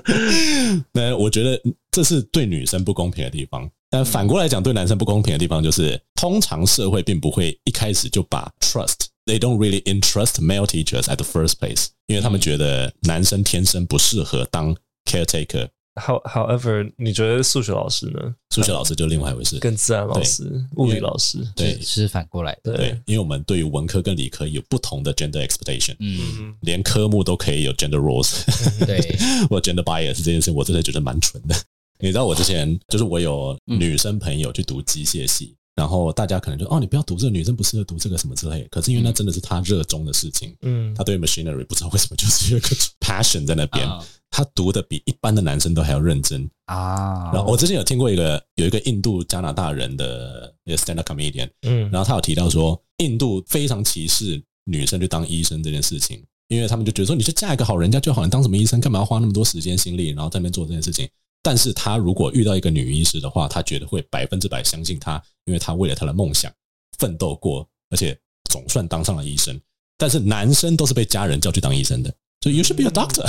[0.92, 1.60] 那我觉得
[1.92, 15.68] 这是对女生不公平的地方，但反过来讲，对男生不公平的地方就是，通常社会并不会一开始就把 trust，they don't really entrust male teachers at the first place，因为他们觉得男生天生不适合当 caretaker。
[15.94, 18.34] However，你觉得数学老师呢？
[18.48, 22.74] 数学老师就另外一回事，跟自然老师、物理老师，对，是反过来的。
[22.78, 28.42] 对，因为我们对于文科跟理科有不同的 gender expectation，嗯，连科目都可以有 gender roles，
[28.86, 28.98] 对，
[29.50, 31.54] 或 gender bias 这件事，我真的觉得蛮蠢的。
[31.98, 38.66] 你知道，我之前就是我有女生朋友去读机械系，然后大家可能就哦，你不要读这个，女生不适合读这个什么之类。
[38.70, 42.68] 可是因为那真的是她热衷的事情，嗯，她对 machinery 不知道为什么就是有个
[43.00, 43.88] passion 在那边。
[44.34, 47.30] 他读的比一般的男生都还要认真啊！
[47.34, 61.06] 然后我之前有听过一个有一个印度加拿大人的一个 stand up comedian，嗯，然后他有提到说，印度非常歧视女生去当医生这件事情，因为他们就觉得说，你就嫁一个好人家就好，你当什么医生干嘛要花那么多时间心力，然后在那边做这件事情？
[61.42, 66.52] 但是他如果遇到一个女医师的话，他觉得会百分之百相信她，因为他为了他的梦想
[66.98, 68.16] 奋斗过，而且
[68.50, 69.60] 总算当上了医生。
[69.98, 72.12] 但是男生都是被家人叫去当医生的。
[72.40, 73.24] 所以 you should be a doctor，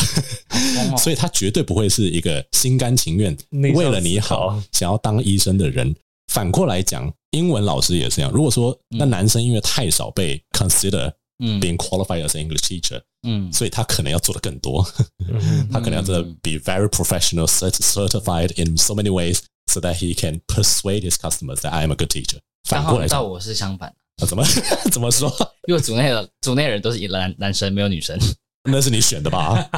[0.97, 5.95] 所以他绝对不会是一个心甘情愿为了你好想要当医生的人。
[6.31, 8.31] 反过来讲，英文老师也是这样。
[8.31, 14.85] 如果说那男生因为太少被 consider being qualified as an English teacher，嗯，所以他可能要做的更多，
[15.71, 21.57] 他可能要做的 be very professional, certified in so many ways, so that he can persuade his customers
[21.61, 22.39] that I am a good teacher。
[22.67, 23.93] 反过来，到我是相反，
[24.27, 24.45] 怎么
[24.91, 25.29] 怎么说？
[25.67, 28.17] 因为组内的组内人都是男男生，没有女生。
[28.69, 29.69] 那是你选的吧？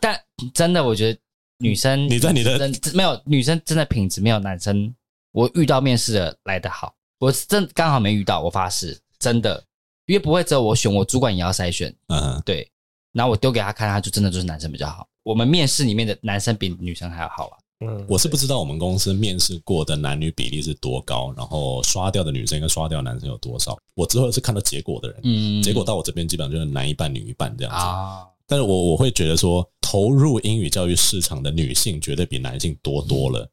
[0.00, 0.20] 但
[0.54, 1.18] 真的，我觉得
[1.58, 4.94] 女生你在你的没有女生真的品质没有男生
[5.32, 6.94] 我遇到面试的来的好。
[7.18, 9.64] 我真刚好没遇到，我发誓真的，
[10.06, 11.94] 因为不会只有我选，我主管也要筛选。
[12.08, 12.68] 嗯，对。
[13.12, 15.06] 然后我丢给他看，他就真的就是男生比较好。
[15.22, 17.58] 我们面试里面的男生比女生还要好啊。
[17.80, 23.76] 嗯，我是不知道我们公司面试过的男女比例是多高，然后刷掉的女生跟刷掉男生有多少。
[23.94, 28.26] 我之后是看到结果的人，嗯，结果到我这边基本上就是男一半女一半这样子啊。
[28.46, 33.46] 但是我我会觉得说，投入英语教育市场的女性绝对比男性多多了，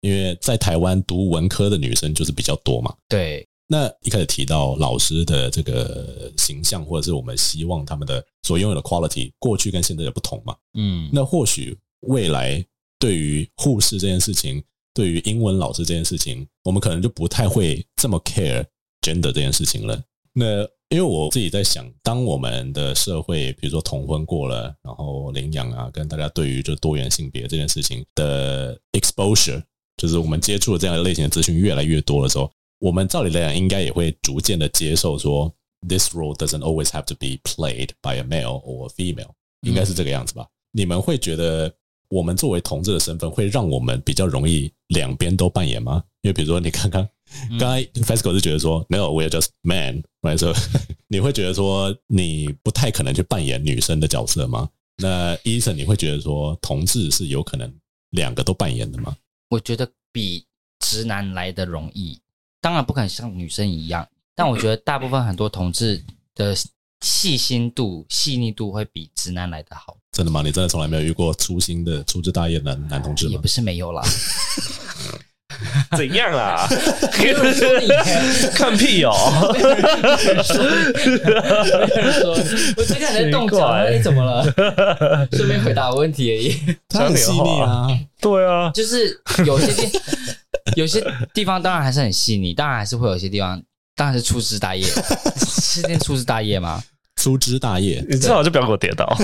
[0.00, 2.94] 因为在台湾读文科的女生就是比较多嘛。
[3.08, 10.56] 对，那一开始提到老师的这个形象，或者是我们希望他们的所拥有的 quality，过去跟现在的不同嘛。
[10.74, 12.64] 嗯，那或许未来。
[13.02, 18.62] 对于护士这件事情，对于英文老师这件事情，我们可能就不太会这么 care
[19.00, 19.98] gender 这件事情了。
[20.34, 29.62] 那因为我自己在想，当我们的社会，比如说同婚过了，然后领养啊，跟大家对于就多元性别这件事情的 exposure，
[29.96, 35.54] 就是我们接触的这样类型的资讯越来越多的时候，我们照理来讲，应该也会逐渐的接受说
[35.86, 39.30] ，this role doesn't always have to be played by a male or a female，
[39.62, 40.42] 应该是这个样子吧？
[40.42, 41.72] 嗯、你们会觉得？
[42.10, 46.02] 我们作为同志的身份，会让我们比较容易两边都扮演吗？
[46.22, 47.08] 因为比如说你刚刚
[47.56, 50.36] 刚才 FESCO 是觉得说，no，we are just men，right？
[50.36, 50.54] 所以
[51.06, 54.68] 你会觉得说你不太可能去扮演女生的角色吗？
[54.96, 57.72] 那 Eason 你会觉得说同志是有可能
[58.10, 59.16] 两个都扮演的吗？
[59.48, 60.44] 我觉得比
[60.80, 62.20] 直男来的容易，
[62.60, 66.54] 当然不敢像女生一样，但我觉得大部分很多同志的
[67.00, 69.96] 细心度、细腻度会比直男来的好。
[70.12, 70.42] 真的吗？
[70.42, 73.32] 你真的从来没有遇过粗心的、粗枝大叶的男男同志吗？
[73.32, 74.02] 也不是没有啦。
[75.96, 76.66] 怎样啊？
[78.54, 79.12] 看屁哦！
[82.76, 84.44] 我只看你在动脚，你怎么了？
[85.32, 86.76] 顺便回答我问题而已。
[86.88, 87.88] 他很细腻啊，
[88.20, 90.00] 对啊，就是有些地
[90.76, 93.60] 有些地方当然还是很细腻，当然还是会有些地方
[93.96, 94.86] 当然是粗枝大叶，
[95.36, 96.82] 是念粗枝大叶吗？
[97.16, 99.14] 粗枝大叶，你最好就不要给我跌倒。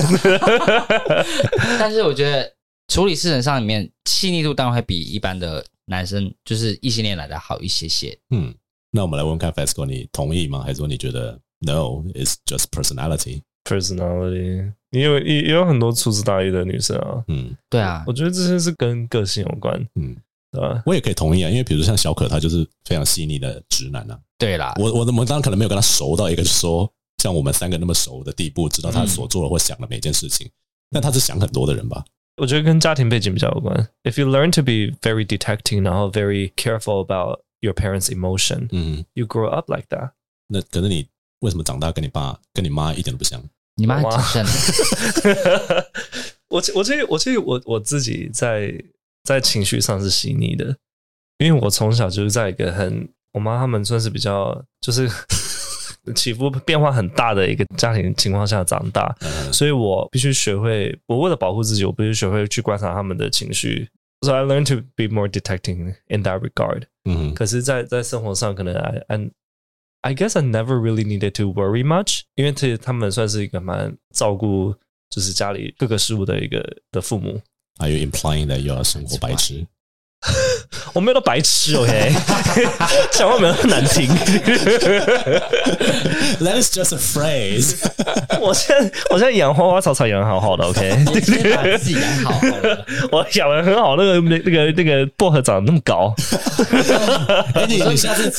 [1.79, 2.47] 但是我觉得
[2.93, 5.63] 处理事情上里面细腻度当然会比一般的。
[5.87, 8.17] 男生就是异性恋来的好一些些。
[8.29, 8.53] 嗯，
[8.91, 10.61] 那我们来问问看，FESCO，你同意吗？
[10.61, 17.23] 还是说你觉得 No，it's just personality？Personality，你有也也有很多粗枝大叶的女生啊。
[17.29, 19.75] 嗯，对啊，我觉得这些是跟个性有关。
[19.95, 20.15] 嗯，
[20.51, 20.83] 对吧？
[20.85, 24.19] 我也可以同意啊，因为比如像小可，他就是非常细腻的直男啊。
[24.37, 26.91] 对啦，我我我当然可能没有跟他熟到一个说
[27.23, 30.51] 像我们三个那么熟的地步，知道他所做的或想的每件事情，嗯、
[30.91, 32.03] 但他是想很多的人吧。
[32.37, 33.89] 我觉得跟家庭背景比较有关。
[34.03, 39.87] If you learn to be very detecting，然后 very careful about your parents' emotion，嗯，you grow up like
[39.89, 40.11] that。
[40.47, 41.07] 那可是你
[41.39, 43.43] 为什么长大跟你爸、跟你妈一点都不像？
[43.75, 45.35] 你妈很谨慎。
[46.49, 48.73] 我我这我这我我自己在
[49.23, 50.77] 在情绪上是细腻的，
[51.39, 55.09] 因为我从小就是在一个很，我妈他们算是比较就是。
[56.13, 59.15] 起伏变化很大的一个家庭情况下长大，
[59.51, 63.89] 所以我必须学会，我为了保护自己，我必须学会去观察他们的情绪。
[64.21, 66.83] So I learned to be more detecting in that regard。
[67.05, 69.29] 嗯，可是在，在在生活上，可能 I I
[70.01, 74.73] I guess I never really needed to worry much，因为这他们算是一个蛮照顾，
[75.09, 77.41] 就是家里各个事物的一个的父母。
[77.79, 79.67] Are you implying that you are 生活白痴？
[80.93, 82.11] 我没有到白痴，OK，
[83.11, 84.07] 讲话没有那么难听。
[86.39, 87.75] That is just a phrase。
[88.41, 91.05] 我现在我现在养花花草草养的好好的，OK。
[91.13, 92.85] 你先把自己养好，好了。
[93.11, 96.13] 我养的很好，那个那那个那个薄荷长得那么高。
[97.53, 98.31] 哎，你你下次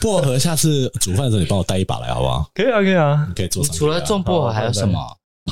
[0.00, 2.44] 薄荷，下次煮饭的时候你帮我带一把来好不好？
[2.54, 3.64] 可以啊，可以啊，你可以做。
[3.64, 4.98] 除了种薄荷还有什么？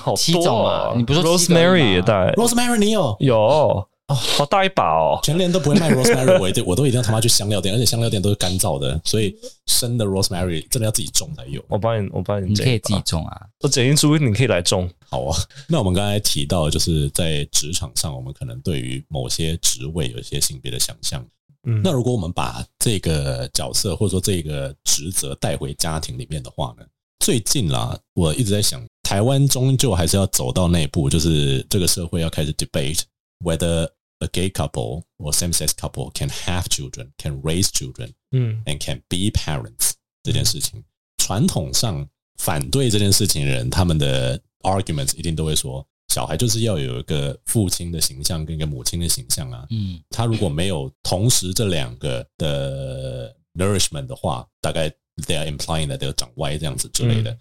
[0.01, 0.93] 好七种啊！
[0.97, 3.17] 你不说 Rosemary 也带？Rosemary 你有？
[3.21, 3.85] 有。
[4.09, 5.21] 哦，好大一把哦！
[5.23, 11.63] 全年都不会卖 rosemary，我一定我都一定要他妈去香料店，而且香料店都是干燥的，所以生的 rosemary 真的要自己种才有。
[11.69, 13.47] 我帮你，我帮你，你可以自己种啊！
[13.61, 14.89] 我整一株，你可以来种。
[15.11, 15.37] 好啊。
[15.69, 21.23] 那我们刚才提到，就是在职场上，我们可能对于某些职位有一些性别的想象。
[21.67, 26.87] 嗯，那如果我们把这个角色或者说这个职责带回家庭里面的话呢？
[27.19, 33.01] 最近啦，我一直在想，台湾终究还是要走到那一步，就是这个社会要开始 debate
[33.45, 33.87] whether
[34.21, 39.31] A gay couple or same-sex couple can have children, can raise children, 嗯，and can be
[39.31, 39.93] parents
[40.25, 40.83] 这件事情，
[41.19, 54.89] 传统上反对这件事情的人，他们的 arguments 一定都会说，小孩就是要有一个父亲的形象跟一个母亲的形象啊，嗯，他如果没有同时这两个的 nourishment 的话，大概
[55.27, 57.39] they are implying that they 长歪这样子之类的。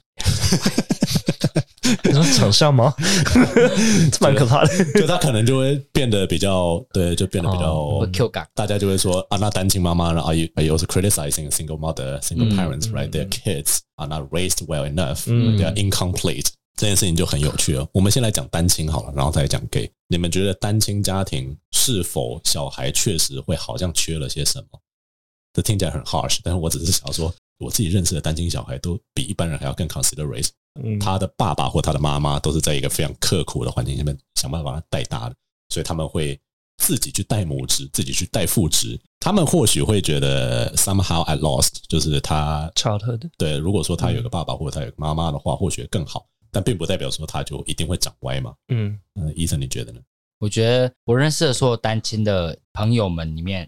[2.03, 2.93] 你说长相吗？
[4.11, 4.93] 这蛮可怕的。
[4.93, 8.47] 就他可能就会变得比较，对，就变得比较 Q 感。
[8.53, 13.09] 大家就会说啊，那单亲妈妈呢？Are you are you also criticizing single mother, single parents, right?
[13.09, 15.25] Their kids are not raised well enough.
[15.25, 16.47] They are incomplete.
[16.75, 17.87] 这件事情就很有趣了。
[17.91, 19.89] 我们先来讲单亲好了，然后再来讲 gay。
[20.07, 24.79] 你们觉得单亲家庭是否小孩确实会好像缺了些什么？
[25.53, 30.49] 这听起来很 harsh，但是我只是想说，我自己认识的单亲小孩都比一般人还要更 considerate。
[30.99, 35.35] 他的爸爸或他的妈妈都是在一个非常刻苦的环境下面想办法把他带大的，
[35.69, 36.39] 所以他们会
[36.77, 38.99] 自己去带母职，自己去带父职。
[39.19, 43.27] 他们或许会觉得 somehow I lost，就是他 childhood。
[43.39, 48.53] 对，如果说他有个爸爸或者他有个妈妈的话，或许更好，但并不代表说他就一定会长歪嘛。
[48.67, 49.99] 嗯嗯，医生你觉得呢？
[50.37, 53.67] 我觉得我认识的所有单亲的朋友们里面，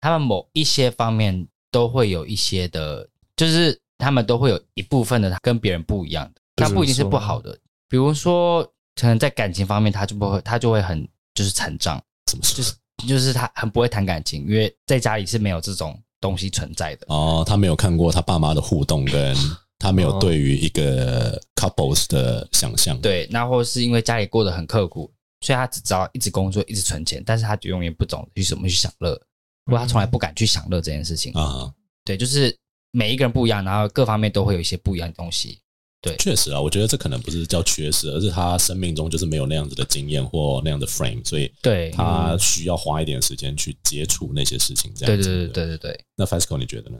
[0.00, 3.08] 他们某一些方面都会有一些的，
[3.40, 6.42] 就是他们都会有一部分的跟别人不一样的。
[6.56, 8.62] 他不一定是不好的，比如说，
[8.94, 12.56] 可能在感情方面，他就不会，他就会很就是残障，怎么说？
[12.58, 12.74] 就是
[13.08, 17.06] 就是他很不会谈感情，因为在家里是没有这种东西存在的。
[17.08, 19.34] 哦，他没有看过他爸妈的互动，跟
[19.80, 22.94] 他没有对于一个 couples 的想象。
[22.94, 23.00] 哦。
[23.02, 25.10] 对，那或是因为家里过得很刻苦，
[25.40, 29.18] 所以他只知道一直工作，一直存钱，但是他就永远不懂去怎么去享乐。
[29.64, 31.72] 或他从来不敢去享乐这件事情啊。
[32.04, 32.54] 对，就是
[32.92, 35.58] 每一个人不一样，然后各方面都会有一些不一样的东西。
[36.02, 44.90] 对，确实啊，我觉得这可能不是叫缺失，而是他生命中就是没有那样子的经验或那样的 frame，所以对他需要花一点时间去接触那些事情。
[44.94, 46.04] 这样子，对对对对对对。
[46.16, 46.98] 那 Fasco 你觉得呢？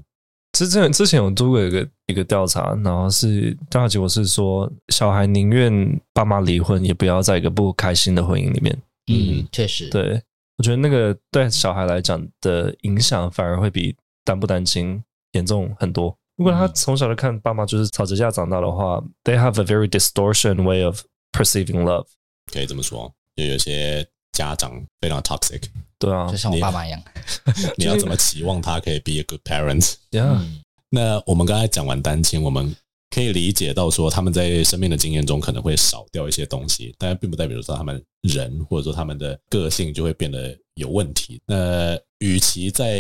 [0.52, 5.72] 之前之前有做过一个一个调查，然后是调查结果是说，小孩宁愿
[6.12, 8.76] 爸妈离婚，也不要在一个不开心的婚姻里面。
[9.06, 10.20] 嗯，确实，对，
[10.58, 16.16] 我觉得那个对小孩来讲的影响，反而会比单不单亲严重很多。
[16.36, 21.02] 如果他从小就看爸妈就是吵着架长大的话，嗯，they have a very distortion way of
[21.32, 22.06] perceiving love。
[22.50, 25.62] 可以这么说，就有些家长非常 toxic。
[25.98, 27.02] 对啊，就像我爸妈一样。
[27.76, 29.96] 你要怎么期望他可以 be a good parent？
[30.10, 30.42] 对啊。
[30.88, 32.74] 那我们刚才讲完单亲，我们
[33.10, 41.40] 可以理解到说他们在生命的经验中可能会少掉一些东西，但并不代表说他们人或者说他们的个性就会变得有问题。
[41.46, 42.96] 那与其在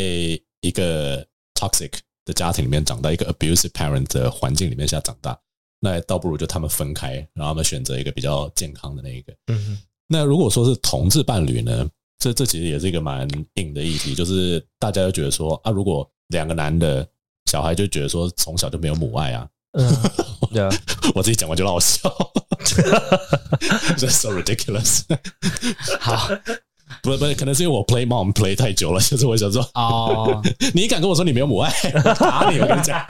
[0.60, 1.92] 一个 toxic
[2.24, 5.38] 的家庭里面长大，一个 abusive parent 的环境里面下长大，
[5.80, 9.32] 那倒不如就他们分开，然后他们选择一个比较健康的那一个。
[9.46, 9.78] 嗯哼。
[10.06, 11.88] 那如果说是同志伴侣呢？
[12.18, 17.08] 这这其实也是一个蛮硬的议题，就是大家都觉得说啊，如果两个男的
[17.46, 19.48] 小孩就觉得说从小就没有母爱啊。
[19.72, 19.90] 嗯，
[20.52, 20.68] 对啊，
[21.14, 22.10] 我自己讲完就让我笑。
[23.96, 25.04] That's so ridiculous。
[25.98, 26.28] 好。
[27.02, 30.42] 不不，可能是因为我 play mom play 太久了， 就是我想说，哦，
[30.74, 31.72] 你敢跟我说你没有母爱，
[32.04, 32.58] 我 打你！
[32.58, 33.04] 我跟你讲。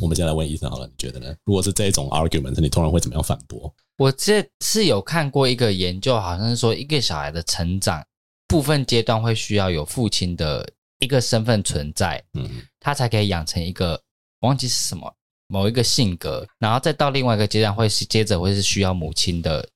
[0.00, 1.34] 我们先来问医生好了，你觉得呢？
[1.44, 3.72] 如果是这种 argument，你通常会怎么样反驳？
[3.96, 8.04] 我这是有看过一个研究，好像是说一个小孩的成长
[8.46, 10.68] 部分阶段会需要有父亲的
[10.98, 14.00] 一个身份存在，嗯，他才可以养成一个
[14.40, 15.12] 忘记是什么
[15.48, 19.66] 某一个性格，然后再到另外一个阶段会是接着会是需要母亲的。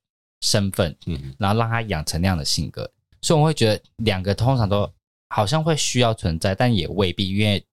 [0.41, 2.89] 身份，嗯，然后让他养成那样的性格，
[3.21, 4.91] 所以我会觉得两个通常都
[5.29, 7.63] 好像会需要存在，但也未必，因为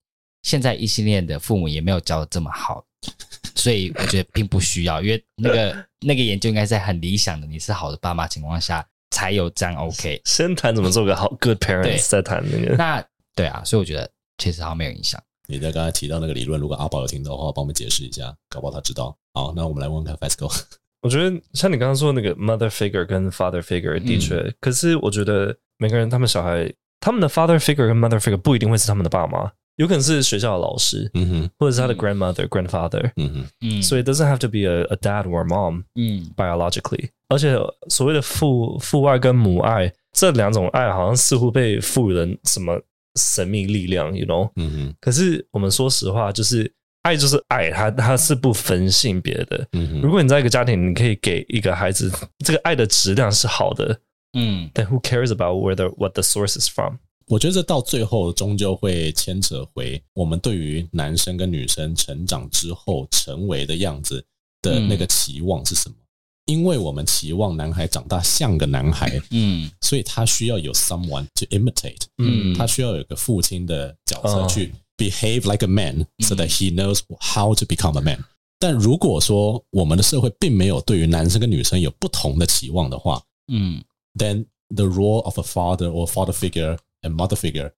[0.43, 2.85] 现在异性恋的父母也没有教的这么好，
[3.55, 10.21] 所以我觉得并不需要，因为那个那个研究应该在很理想的你是好的爸妈情况下才有这样 OK。
[10.25, 12.75] 先谈怎么做个好 good parents，再谈那个。
[12.77, 13.05] 那
[13.35, 15.23] 对啊，所以我觉得其实好像没有影响。
[15.49, 19.17] 你在刚才提到那个理论，如果阿宝有听到的话，帮我们解释一下，搞不好他知道。
[19.33, 20.53] 好，那我们来问问看 Fasco。
[21.03, 34.27] 我觉得像你刚刚说的那个 mother figure 跟 father figure 的确，嗯，可是我觉得每个人他们小孩他们的 father figure 跟 mother figure 不一定会是他们的爸妈，有可能是学校的老师，嗯哼，或者是他的 grandmother grandfather，嗯哼，嗯，所以 doesn't
[34.27, 37.57] have to be a a dad or a mom，嗯，biologically，而且
[37.89, 42.81] 所谓的父父爱跟母爱这两种爱好像似乎被赋予了什么
[43.15, 46.73] 神秘力量，you know，嗯哼，可是我们说实话就是。
[47.07, 49.69] 爱就是爱，它它是不分性别的。
[49.75, 52.11] 嗯，如果你在一个家庭，你可以给一个孩子
[52.45, 53.97] 这个爱的质量是好的，
[54.33, 56.97] 嗯，then who cares about where the what the source is from？
[57.29, 64.25] 我觉得这到最后终究会牵扯回我们对于男生跟女生成长之后成为的样子
[64.61, 65.95] 的那个期望是什么？
[66.47, 74.75] 因为我们期望男孩长大像个男孩，嗯，所以他需要有 someone to imitate，嗯，他需要有一个父亲的角色去。
[74.98, 78.24] Behave like a man, so that he knows how to become a man。
[78.60, 87.72] 但如果说我们的社会并没有对于男生跟女生有不同的期望的话，嗯，then the role of a father or father figure and mother figure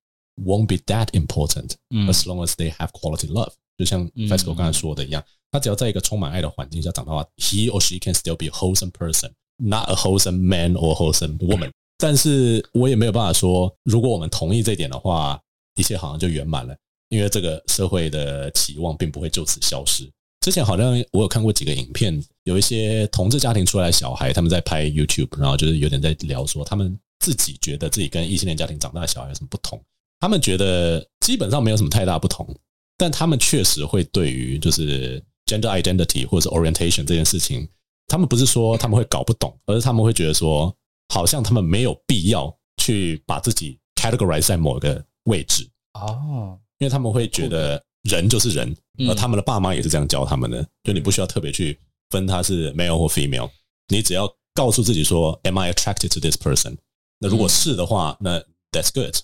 [0.43, 1.75] won't be that important
[2.09, 3.53] as long as they have quality love。
[3.77, 10.93] 就像 Fasco 刚才说的一样，他只要在一个充满爱的环境下长大的话，he or she can still be a wholesome person, not a wholesome man or
[10.93, 11.71] wholesome woman。
[11.97, 15.39] 但是我也没有办法说，如果我们同意这一点的话，
[15.75, 16.75] 一切好像就圆满了。
[17.08, 20.08] 因为这个社会的期望并不会就此消失。
[20.40, 29.82] 之前好像我有看过几个影片，有一些同志家庭出来的小孩，他们在拍 YouTube，然后就是有点在聊说，他们自己觉得自己跟异性恋家庭长大的小孩有什么不同。
[30.20, 32.48] 他们觉得基本上没有什么太大不同，
[32.96, 37.68] 但他们确实会对于就是 gender identity 或者是 orientation 这件事情，
[38.06, 40.74] 他们不是说他们会搞不懂，而是他们会觉得说，
[41.12, 45.68] 好像他们没有必要去把自己 categorize 在某个位置。
[45.94, 46.58] 哦。
[46.78, 48.76] 因为他们会觉得人就是人，
[49.08, 51.78] 而他们的爸妈也是这样教他们的，就你不需要特别去
[52.10, 53.50] 分他是 male 或 female，
[53.88, 56.76] 你只要告诉自己说，Am I attracted to this person？
[57.18, 59.16] 那如果是的话，那 That's good。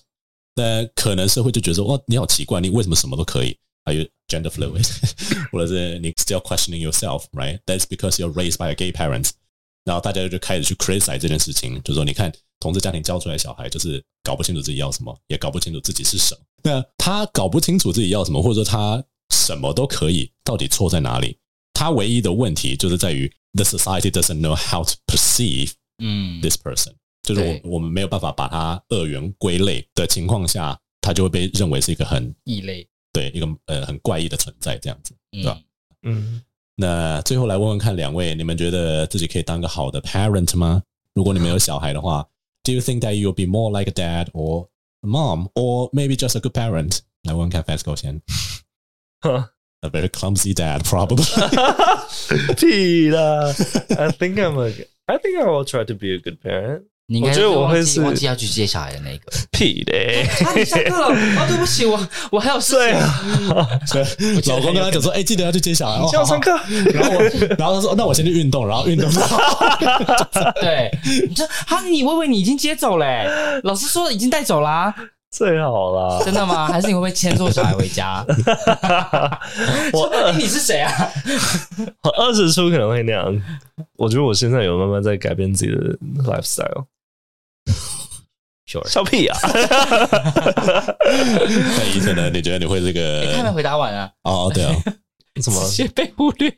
[0.55, 4.87] 但可能社会就觉得说，哦，你好奇怪，你为什么什么都可以？Are you gender fluid？
[5.51, 9.29] 或者是你 still questioning yourself，right？That's because you're raised by a gay parent。
[9.83, 12.31] 然后大家就开始去 criticize 这件事情，就说，你看
[12.65, 16.41] 同志家庭教出来的小孩，就是搞不清楚自己要什么，也搞不清楚自己是什么。
[16.63, 21.37] 那他搞不清楚自己要什么，或者说他什么都可以，到底错在哪里？
[21.73, 26.93] 他唯一的问题就是在于 the society doesn't know how to perceive 嗯 this person。
[27.21, 35.59] 就是我我们没有办法把他二元归类的情况下，他就会被认为是一个很异类，对一个呃很怪异的存在这样子，对吧？
[36.01, 36.41] 嗯，
[36.75, 40.81] 那最后来问问看两位，你们觉得自己可以当个好的 parent 吗？
[41.13, 42.27] 如果你们有小孩的话
[42.64, 44.68] ，Do you think that you'll be more like a dad or
[45.02, 47.00] a mom or maybe just a good parent？
[47.22, 48.22] 来问问看，Fasco 先。
[49.82, 51.24] A very clumsy dad, probably.
[52.54, 53.48] 屁啦！
[53.96, 54.70] I think I'm a.
[55.06, 56.84] I think I will try to be a good parent.
[57.07, 59.31] 你我觉得我会是忘记要去接小孩的那个。
[59.55, 60.27] 屁嘞！
[60.43, 61.07] 啊，你下课了？
[61.09, 62.99] 哦， 对不起，我我还有事情。
[64.51, 66.51] 老公跟他讲说：“哎，记得要去接小孩，你要上课。”
[66.93, 67.21] 然后我，
[67.57, 69.07] 然后他说：“那我先去运动。”然后运动。
[70.59, 70.91] 对，
[71.27, 73.27] 你说哈，你以为你已经接走嘞？
[73.63, 74.93] 老师说已经带走啦。
[75.31, 76.21] 最好啦！
[76.23, 76.67] 真的吗？
[76.67, 78.25] 还是你会不会牵错小孩回家？
[79.93, 80.91] 我二，你是谁啊？
[82.03, 83.41] 我二十出可能会那样。
[83.97, 85.77] 我觉得我现在有慢慢在改变自己的
[86.23, 86.85] lifestyle。
[88.65, 89.37] 笑屁啊！
[91.03, 92.29] 那医生呢？
[92.29, 93.25] 你觉得你会这个？
[93.31, 94.11] 他还没回答完啊？
[94.23, 94.75] 哦，对啊，
[95.41, 95.63] 怎么？
[95.67, 96.51] 先被忽略？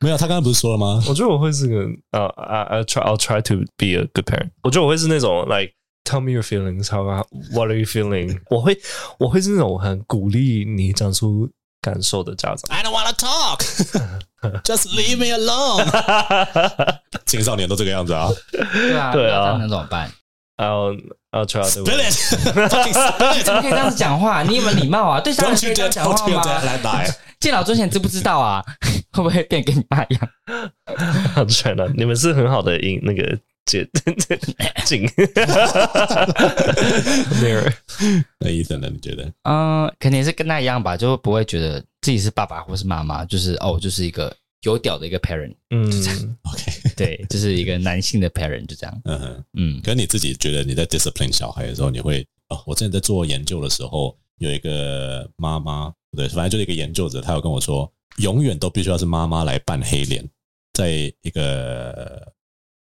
[0.00, 1.02] 没有，他刚刚不是说了吗？
[1.08, 4.50] 我觉得我会是个呃，I I try I'll try to be a good parent。
[4.62, 5.72] 我觉得我会是那种 like。
[6.06, 6.90] Tell me your feelings.
[6.90, 7.02] How
[7.54, 8.38] what are you feeling?
[8.50, 8.78] 我会
[9.18, 11.48] 我会是那种很鼓励你讲出
[11.80, 12.68] 感受的家长。
[12.68, 13.62] I don't want to talk.
[14.64, 15.86] Just leave me alone.
[17.24, 18.28] 青少年都这个样子啊。
[18.52, 20.12] 对啊，对啊，那怎么办
[20.56, 21.00] ？I'll
[21.30, 21.84] I'll try to.
[21.84, 22.12] Spill it.
[23.44, 24.42] 怎么可以这样子讲话？
[24.42, 25.20] 你有没有礼貌啊？
[25.20, 26.62] 对家长可以这样讲话吗？
[26.62, 28.62] 来来，见老尊贤知不知道啊？
[29.12, 30.28] 会不会变跟你爸一样
[31.36, 33.38] ？I'll 你们是很好的音那个。
[33.66, 33.82] 姐，
[34.84, 35.06] 紧
[37.40, 37.72] ，mirror，
[38.38, 38.90] 那意思呢？
[38.92, 39.32] 你觉得？
[39.44, 44.30] 嗯，肯定是跟他一样吧，就不会觉得自己是爸爸或是妈妈，就是哦，就是一个
[44.64, 45.86] 有屌的一个 parent，嗯
[46.42, 49.80] ，OK，对， 就是一个男性的 parent，就这样，嗯哼，嗯。
[49.82, 52.62] 可是你自己觉得你在 discipline 小孩的时候，你会哦？
[52.66, 60.28] 我之前在做研究的时候，有一个妈妈，对，反正就是一个研究者，他有跟我说，永远都必须要是妈妈来扮黑脸，
[60.72, 60.90] 在
[61.22, 62.32] 一个。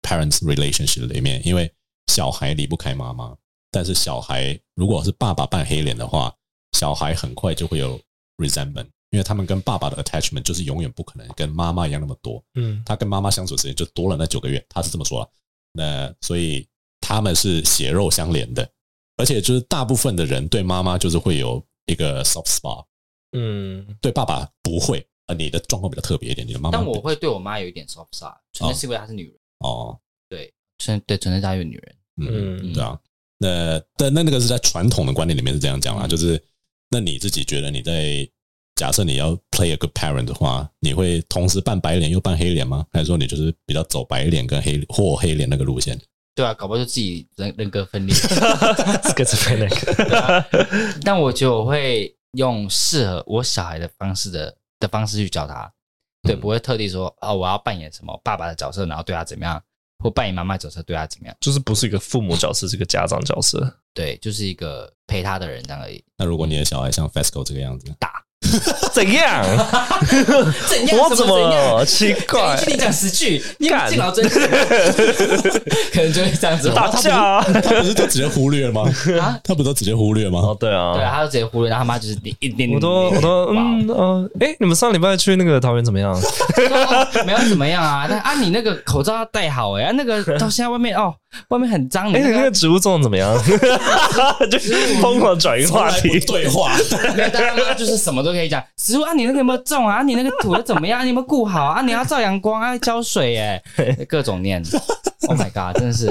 [0.05, 1.71] Parents relationship 里面，因为
[2.07, 3.33] 小孩离不开妈妈，
[3.71, 6.35] 但是小孩如果是爸爸扮黑脸的话，
[6.73, 7.97] 小孩很快就会有
[8.35, 12.43] resentment，因为他们跟爸爸的 attachment 就是永远不可能跟妈妈一样那么多。
[12.55, 15.31] 嗯，他跟妈妈相处时间就多了那九个月，他是这么说。
[15.71, 16.67] 那所以
[16.99, 18.67] 他们是血肉相连的，
[19.17, 22.83] 而且就是大部分的人对妈妈就是会有一个 soft spot，
[23.33, 25.07] 嗯，对爸爸不会。
[25.27, 26.77] 啊，你的状况比较特别一点，你的妈妈。
[26.77, 29.33] 但我会对我妈有一点 soft spot，纯粹是因为她是女人。
[29.59, 29.97] 哦，
[30.27, 32.99] 对，纯对纯粹家有女人，嗯，对啊，
[33.37, 36.43] 那但那那个是在传统的观念里面是这样讲啊，就是
[36.89, 38.29] 那你自己觉得你在
[38.83, 42.85] 假设你要 play a good parent 的话，你会同时扮白脸又扮黑脸吗？
[42.91, 45.97] 还是说你就是比较走白脸跟黑或黑脸那个路线？
[46.35, 48.13] 对啊，搞不好就自己人人格分裂，
[49.15, 49.69] 各自分裂。
[51.05, 55.71] 但我觉得我会用适合我小孩的方式的的方式去教他。
[56.23, 59.63] 对，不会特地说哦，我要扮演什么爸爸的角色，然后对他怎么样，
[60.03, 63.73] 或扮演妈妈角色对他怎么样，就是不是一个父母角色，是个家长角色。
[63.93, 66.03] 对，就是一个陪他的人这样而已。
[66.17, 68.21] 那如果你的小孩像 FESCO 这个样子，打。
[68.93, 69.43] 怎样？
[70.67, 70.99] 怎样？
[70.99, 72.59] 我怎么奇怪？
[72.67, 74.41] 你讲十句，你敬老尊贤，
[75.93, 77.41] 可能就会这样子打架。
[77.41, 78.83] 他不是就直接忽略了吗？
[79.21, 80.39] 啊，他不是都直接忽略吗？
[80.39, 86.13] 哦，对啊，对啊，他就直接忽略，然后他妈就是你一点，我都我都嗯嗯，哎，你们上礼拜去那个桃园怎么样？
[87.25, 91.13] 没有怎么样啊，但啊，你那个口罩要戴好哎，那个到现在外面哦，
[91.47, 92.11] 外面很脏。
[92.11, 93.33] 哎，你那个植物种的怎么样？
[94.51, 96.75] 就是疯狂转移话题， 对话，
[97.77, 98.33] 就是什么都。
[98.33, 100.01] 可以讲植物啊，你那个有没有种啊？
[100.01, 101.03] 你那个土怎么样？
[101.05, 101.81] 你有没有顾好啊？
[101.83, 103.61] 你要照阳光啊，浇水哎，
[104.09, 104.59] 各种念。
[105.27, 106.07] Oh my god，真的是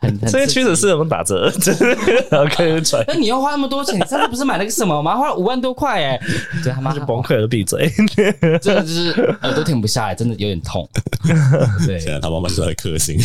[0.00, 0.30] 很很。
[0.30, 1.50] 这些趋势是怎么打折？
[1.60, 3.04] 真的可以 传。
[3.08, 3.96] 那你要花那么多钱？
[3.96, 5.16] 你上次不是买了个什么吗？
[5.16, 6.20] 花了五万多块哎，
[6.62, 7.90] 对他妈就崩溃了，闭嘴！
[8.62, 9.10] 真的就是
[9.42, 10.88] 耳朵停不下来，真的有点痛。
[11.84, 13.18] 对，现在他妈妈是在克星。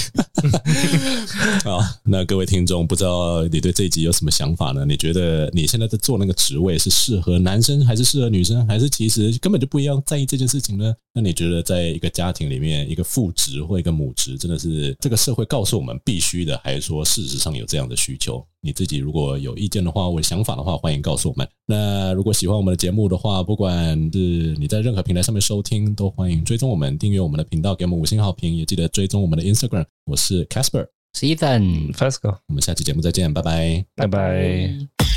[1.64, 4.84] 好，那各位听众，不知道你对这一集有什么想法呢？
[4.88, 10.92] 你觉得你现在在做那个职位是适合男生还是适合女生，还是其实根本就不一样在意这件事情呢？
[11.14, 15.19] 那你觉得在一个家庭里面，一个父职或一个母职，真的是这个？
[15.20, 18.44] 社会告诉我们必须的，还是说事实上有这样的需求？
[18.62, 21.48] 你自己如果有意见的话，或想法的话，欢迎告诉我们。
[21.66, 29.86] 那如果喜欢我们的节目的话，不管是你在任何平台上面收听，都欢迎追踪我们，订阅我们的频道，给我们五星好评，也记得追踪我们的 Instagram。
[30.06, 35.09] 我是 Casper，是 Ethan，Fasco，我们下期节目再见，拜拜，拜拜。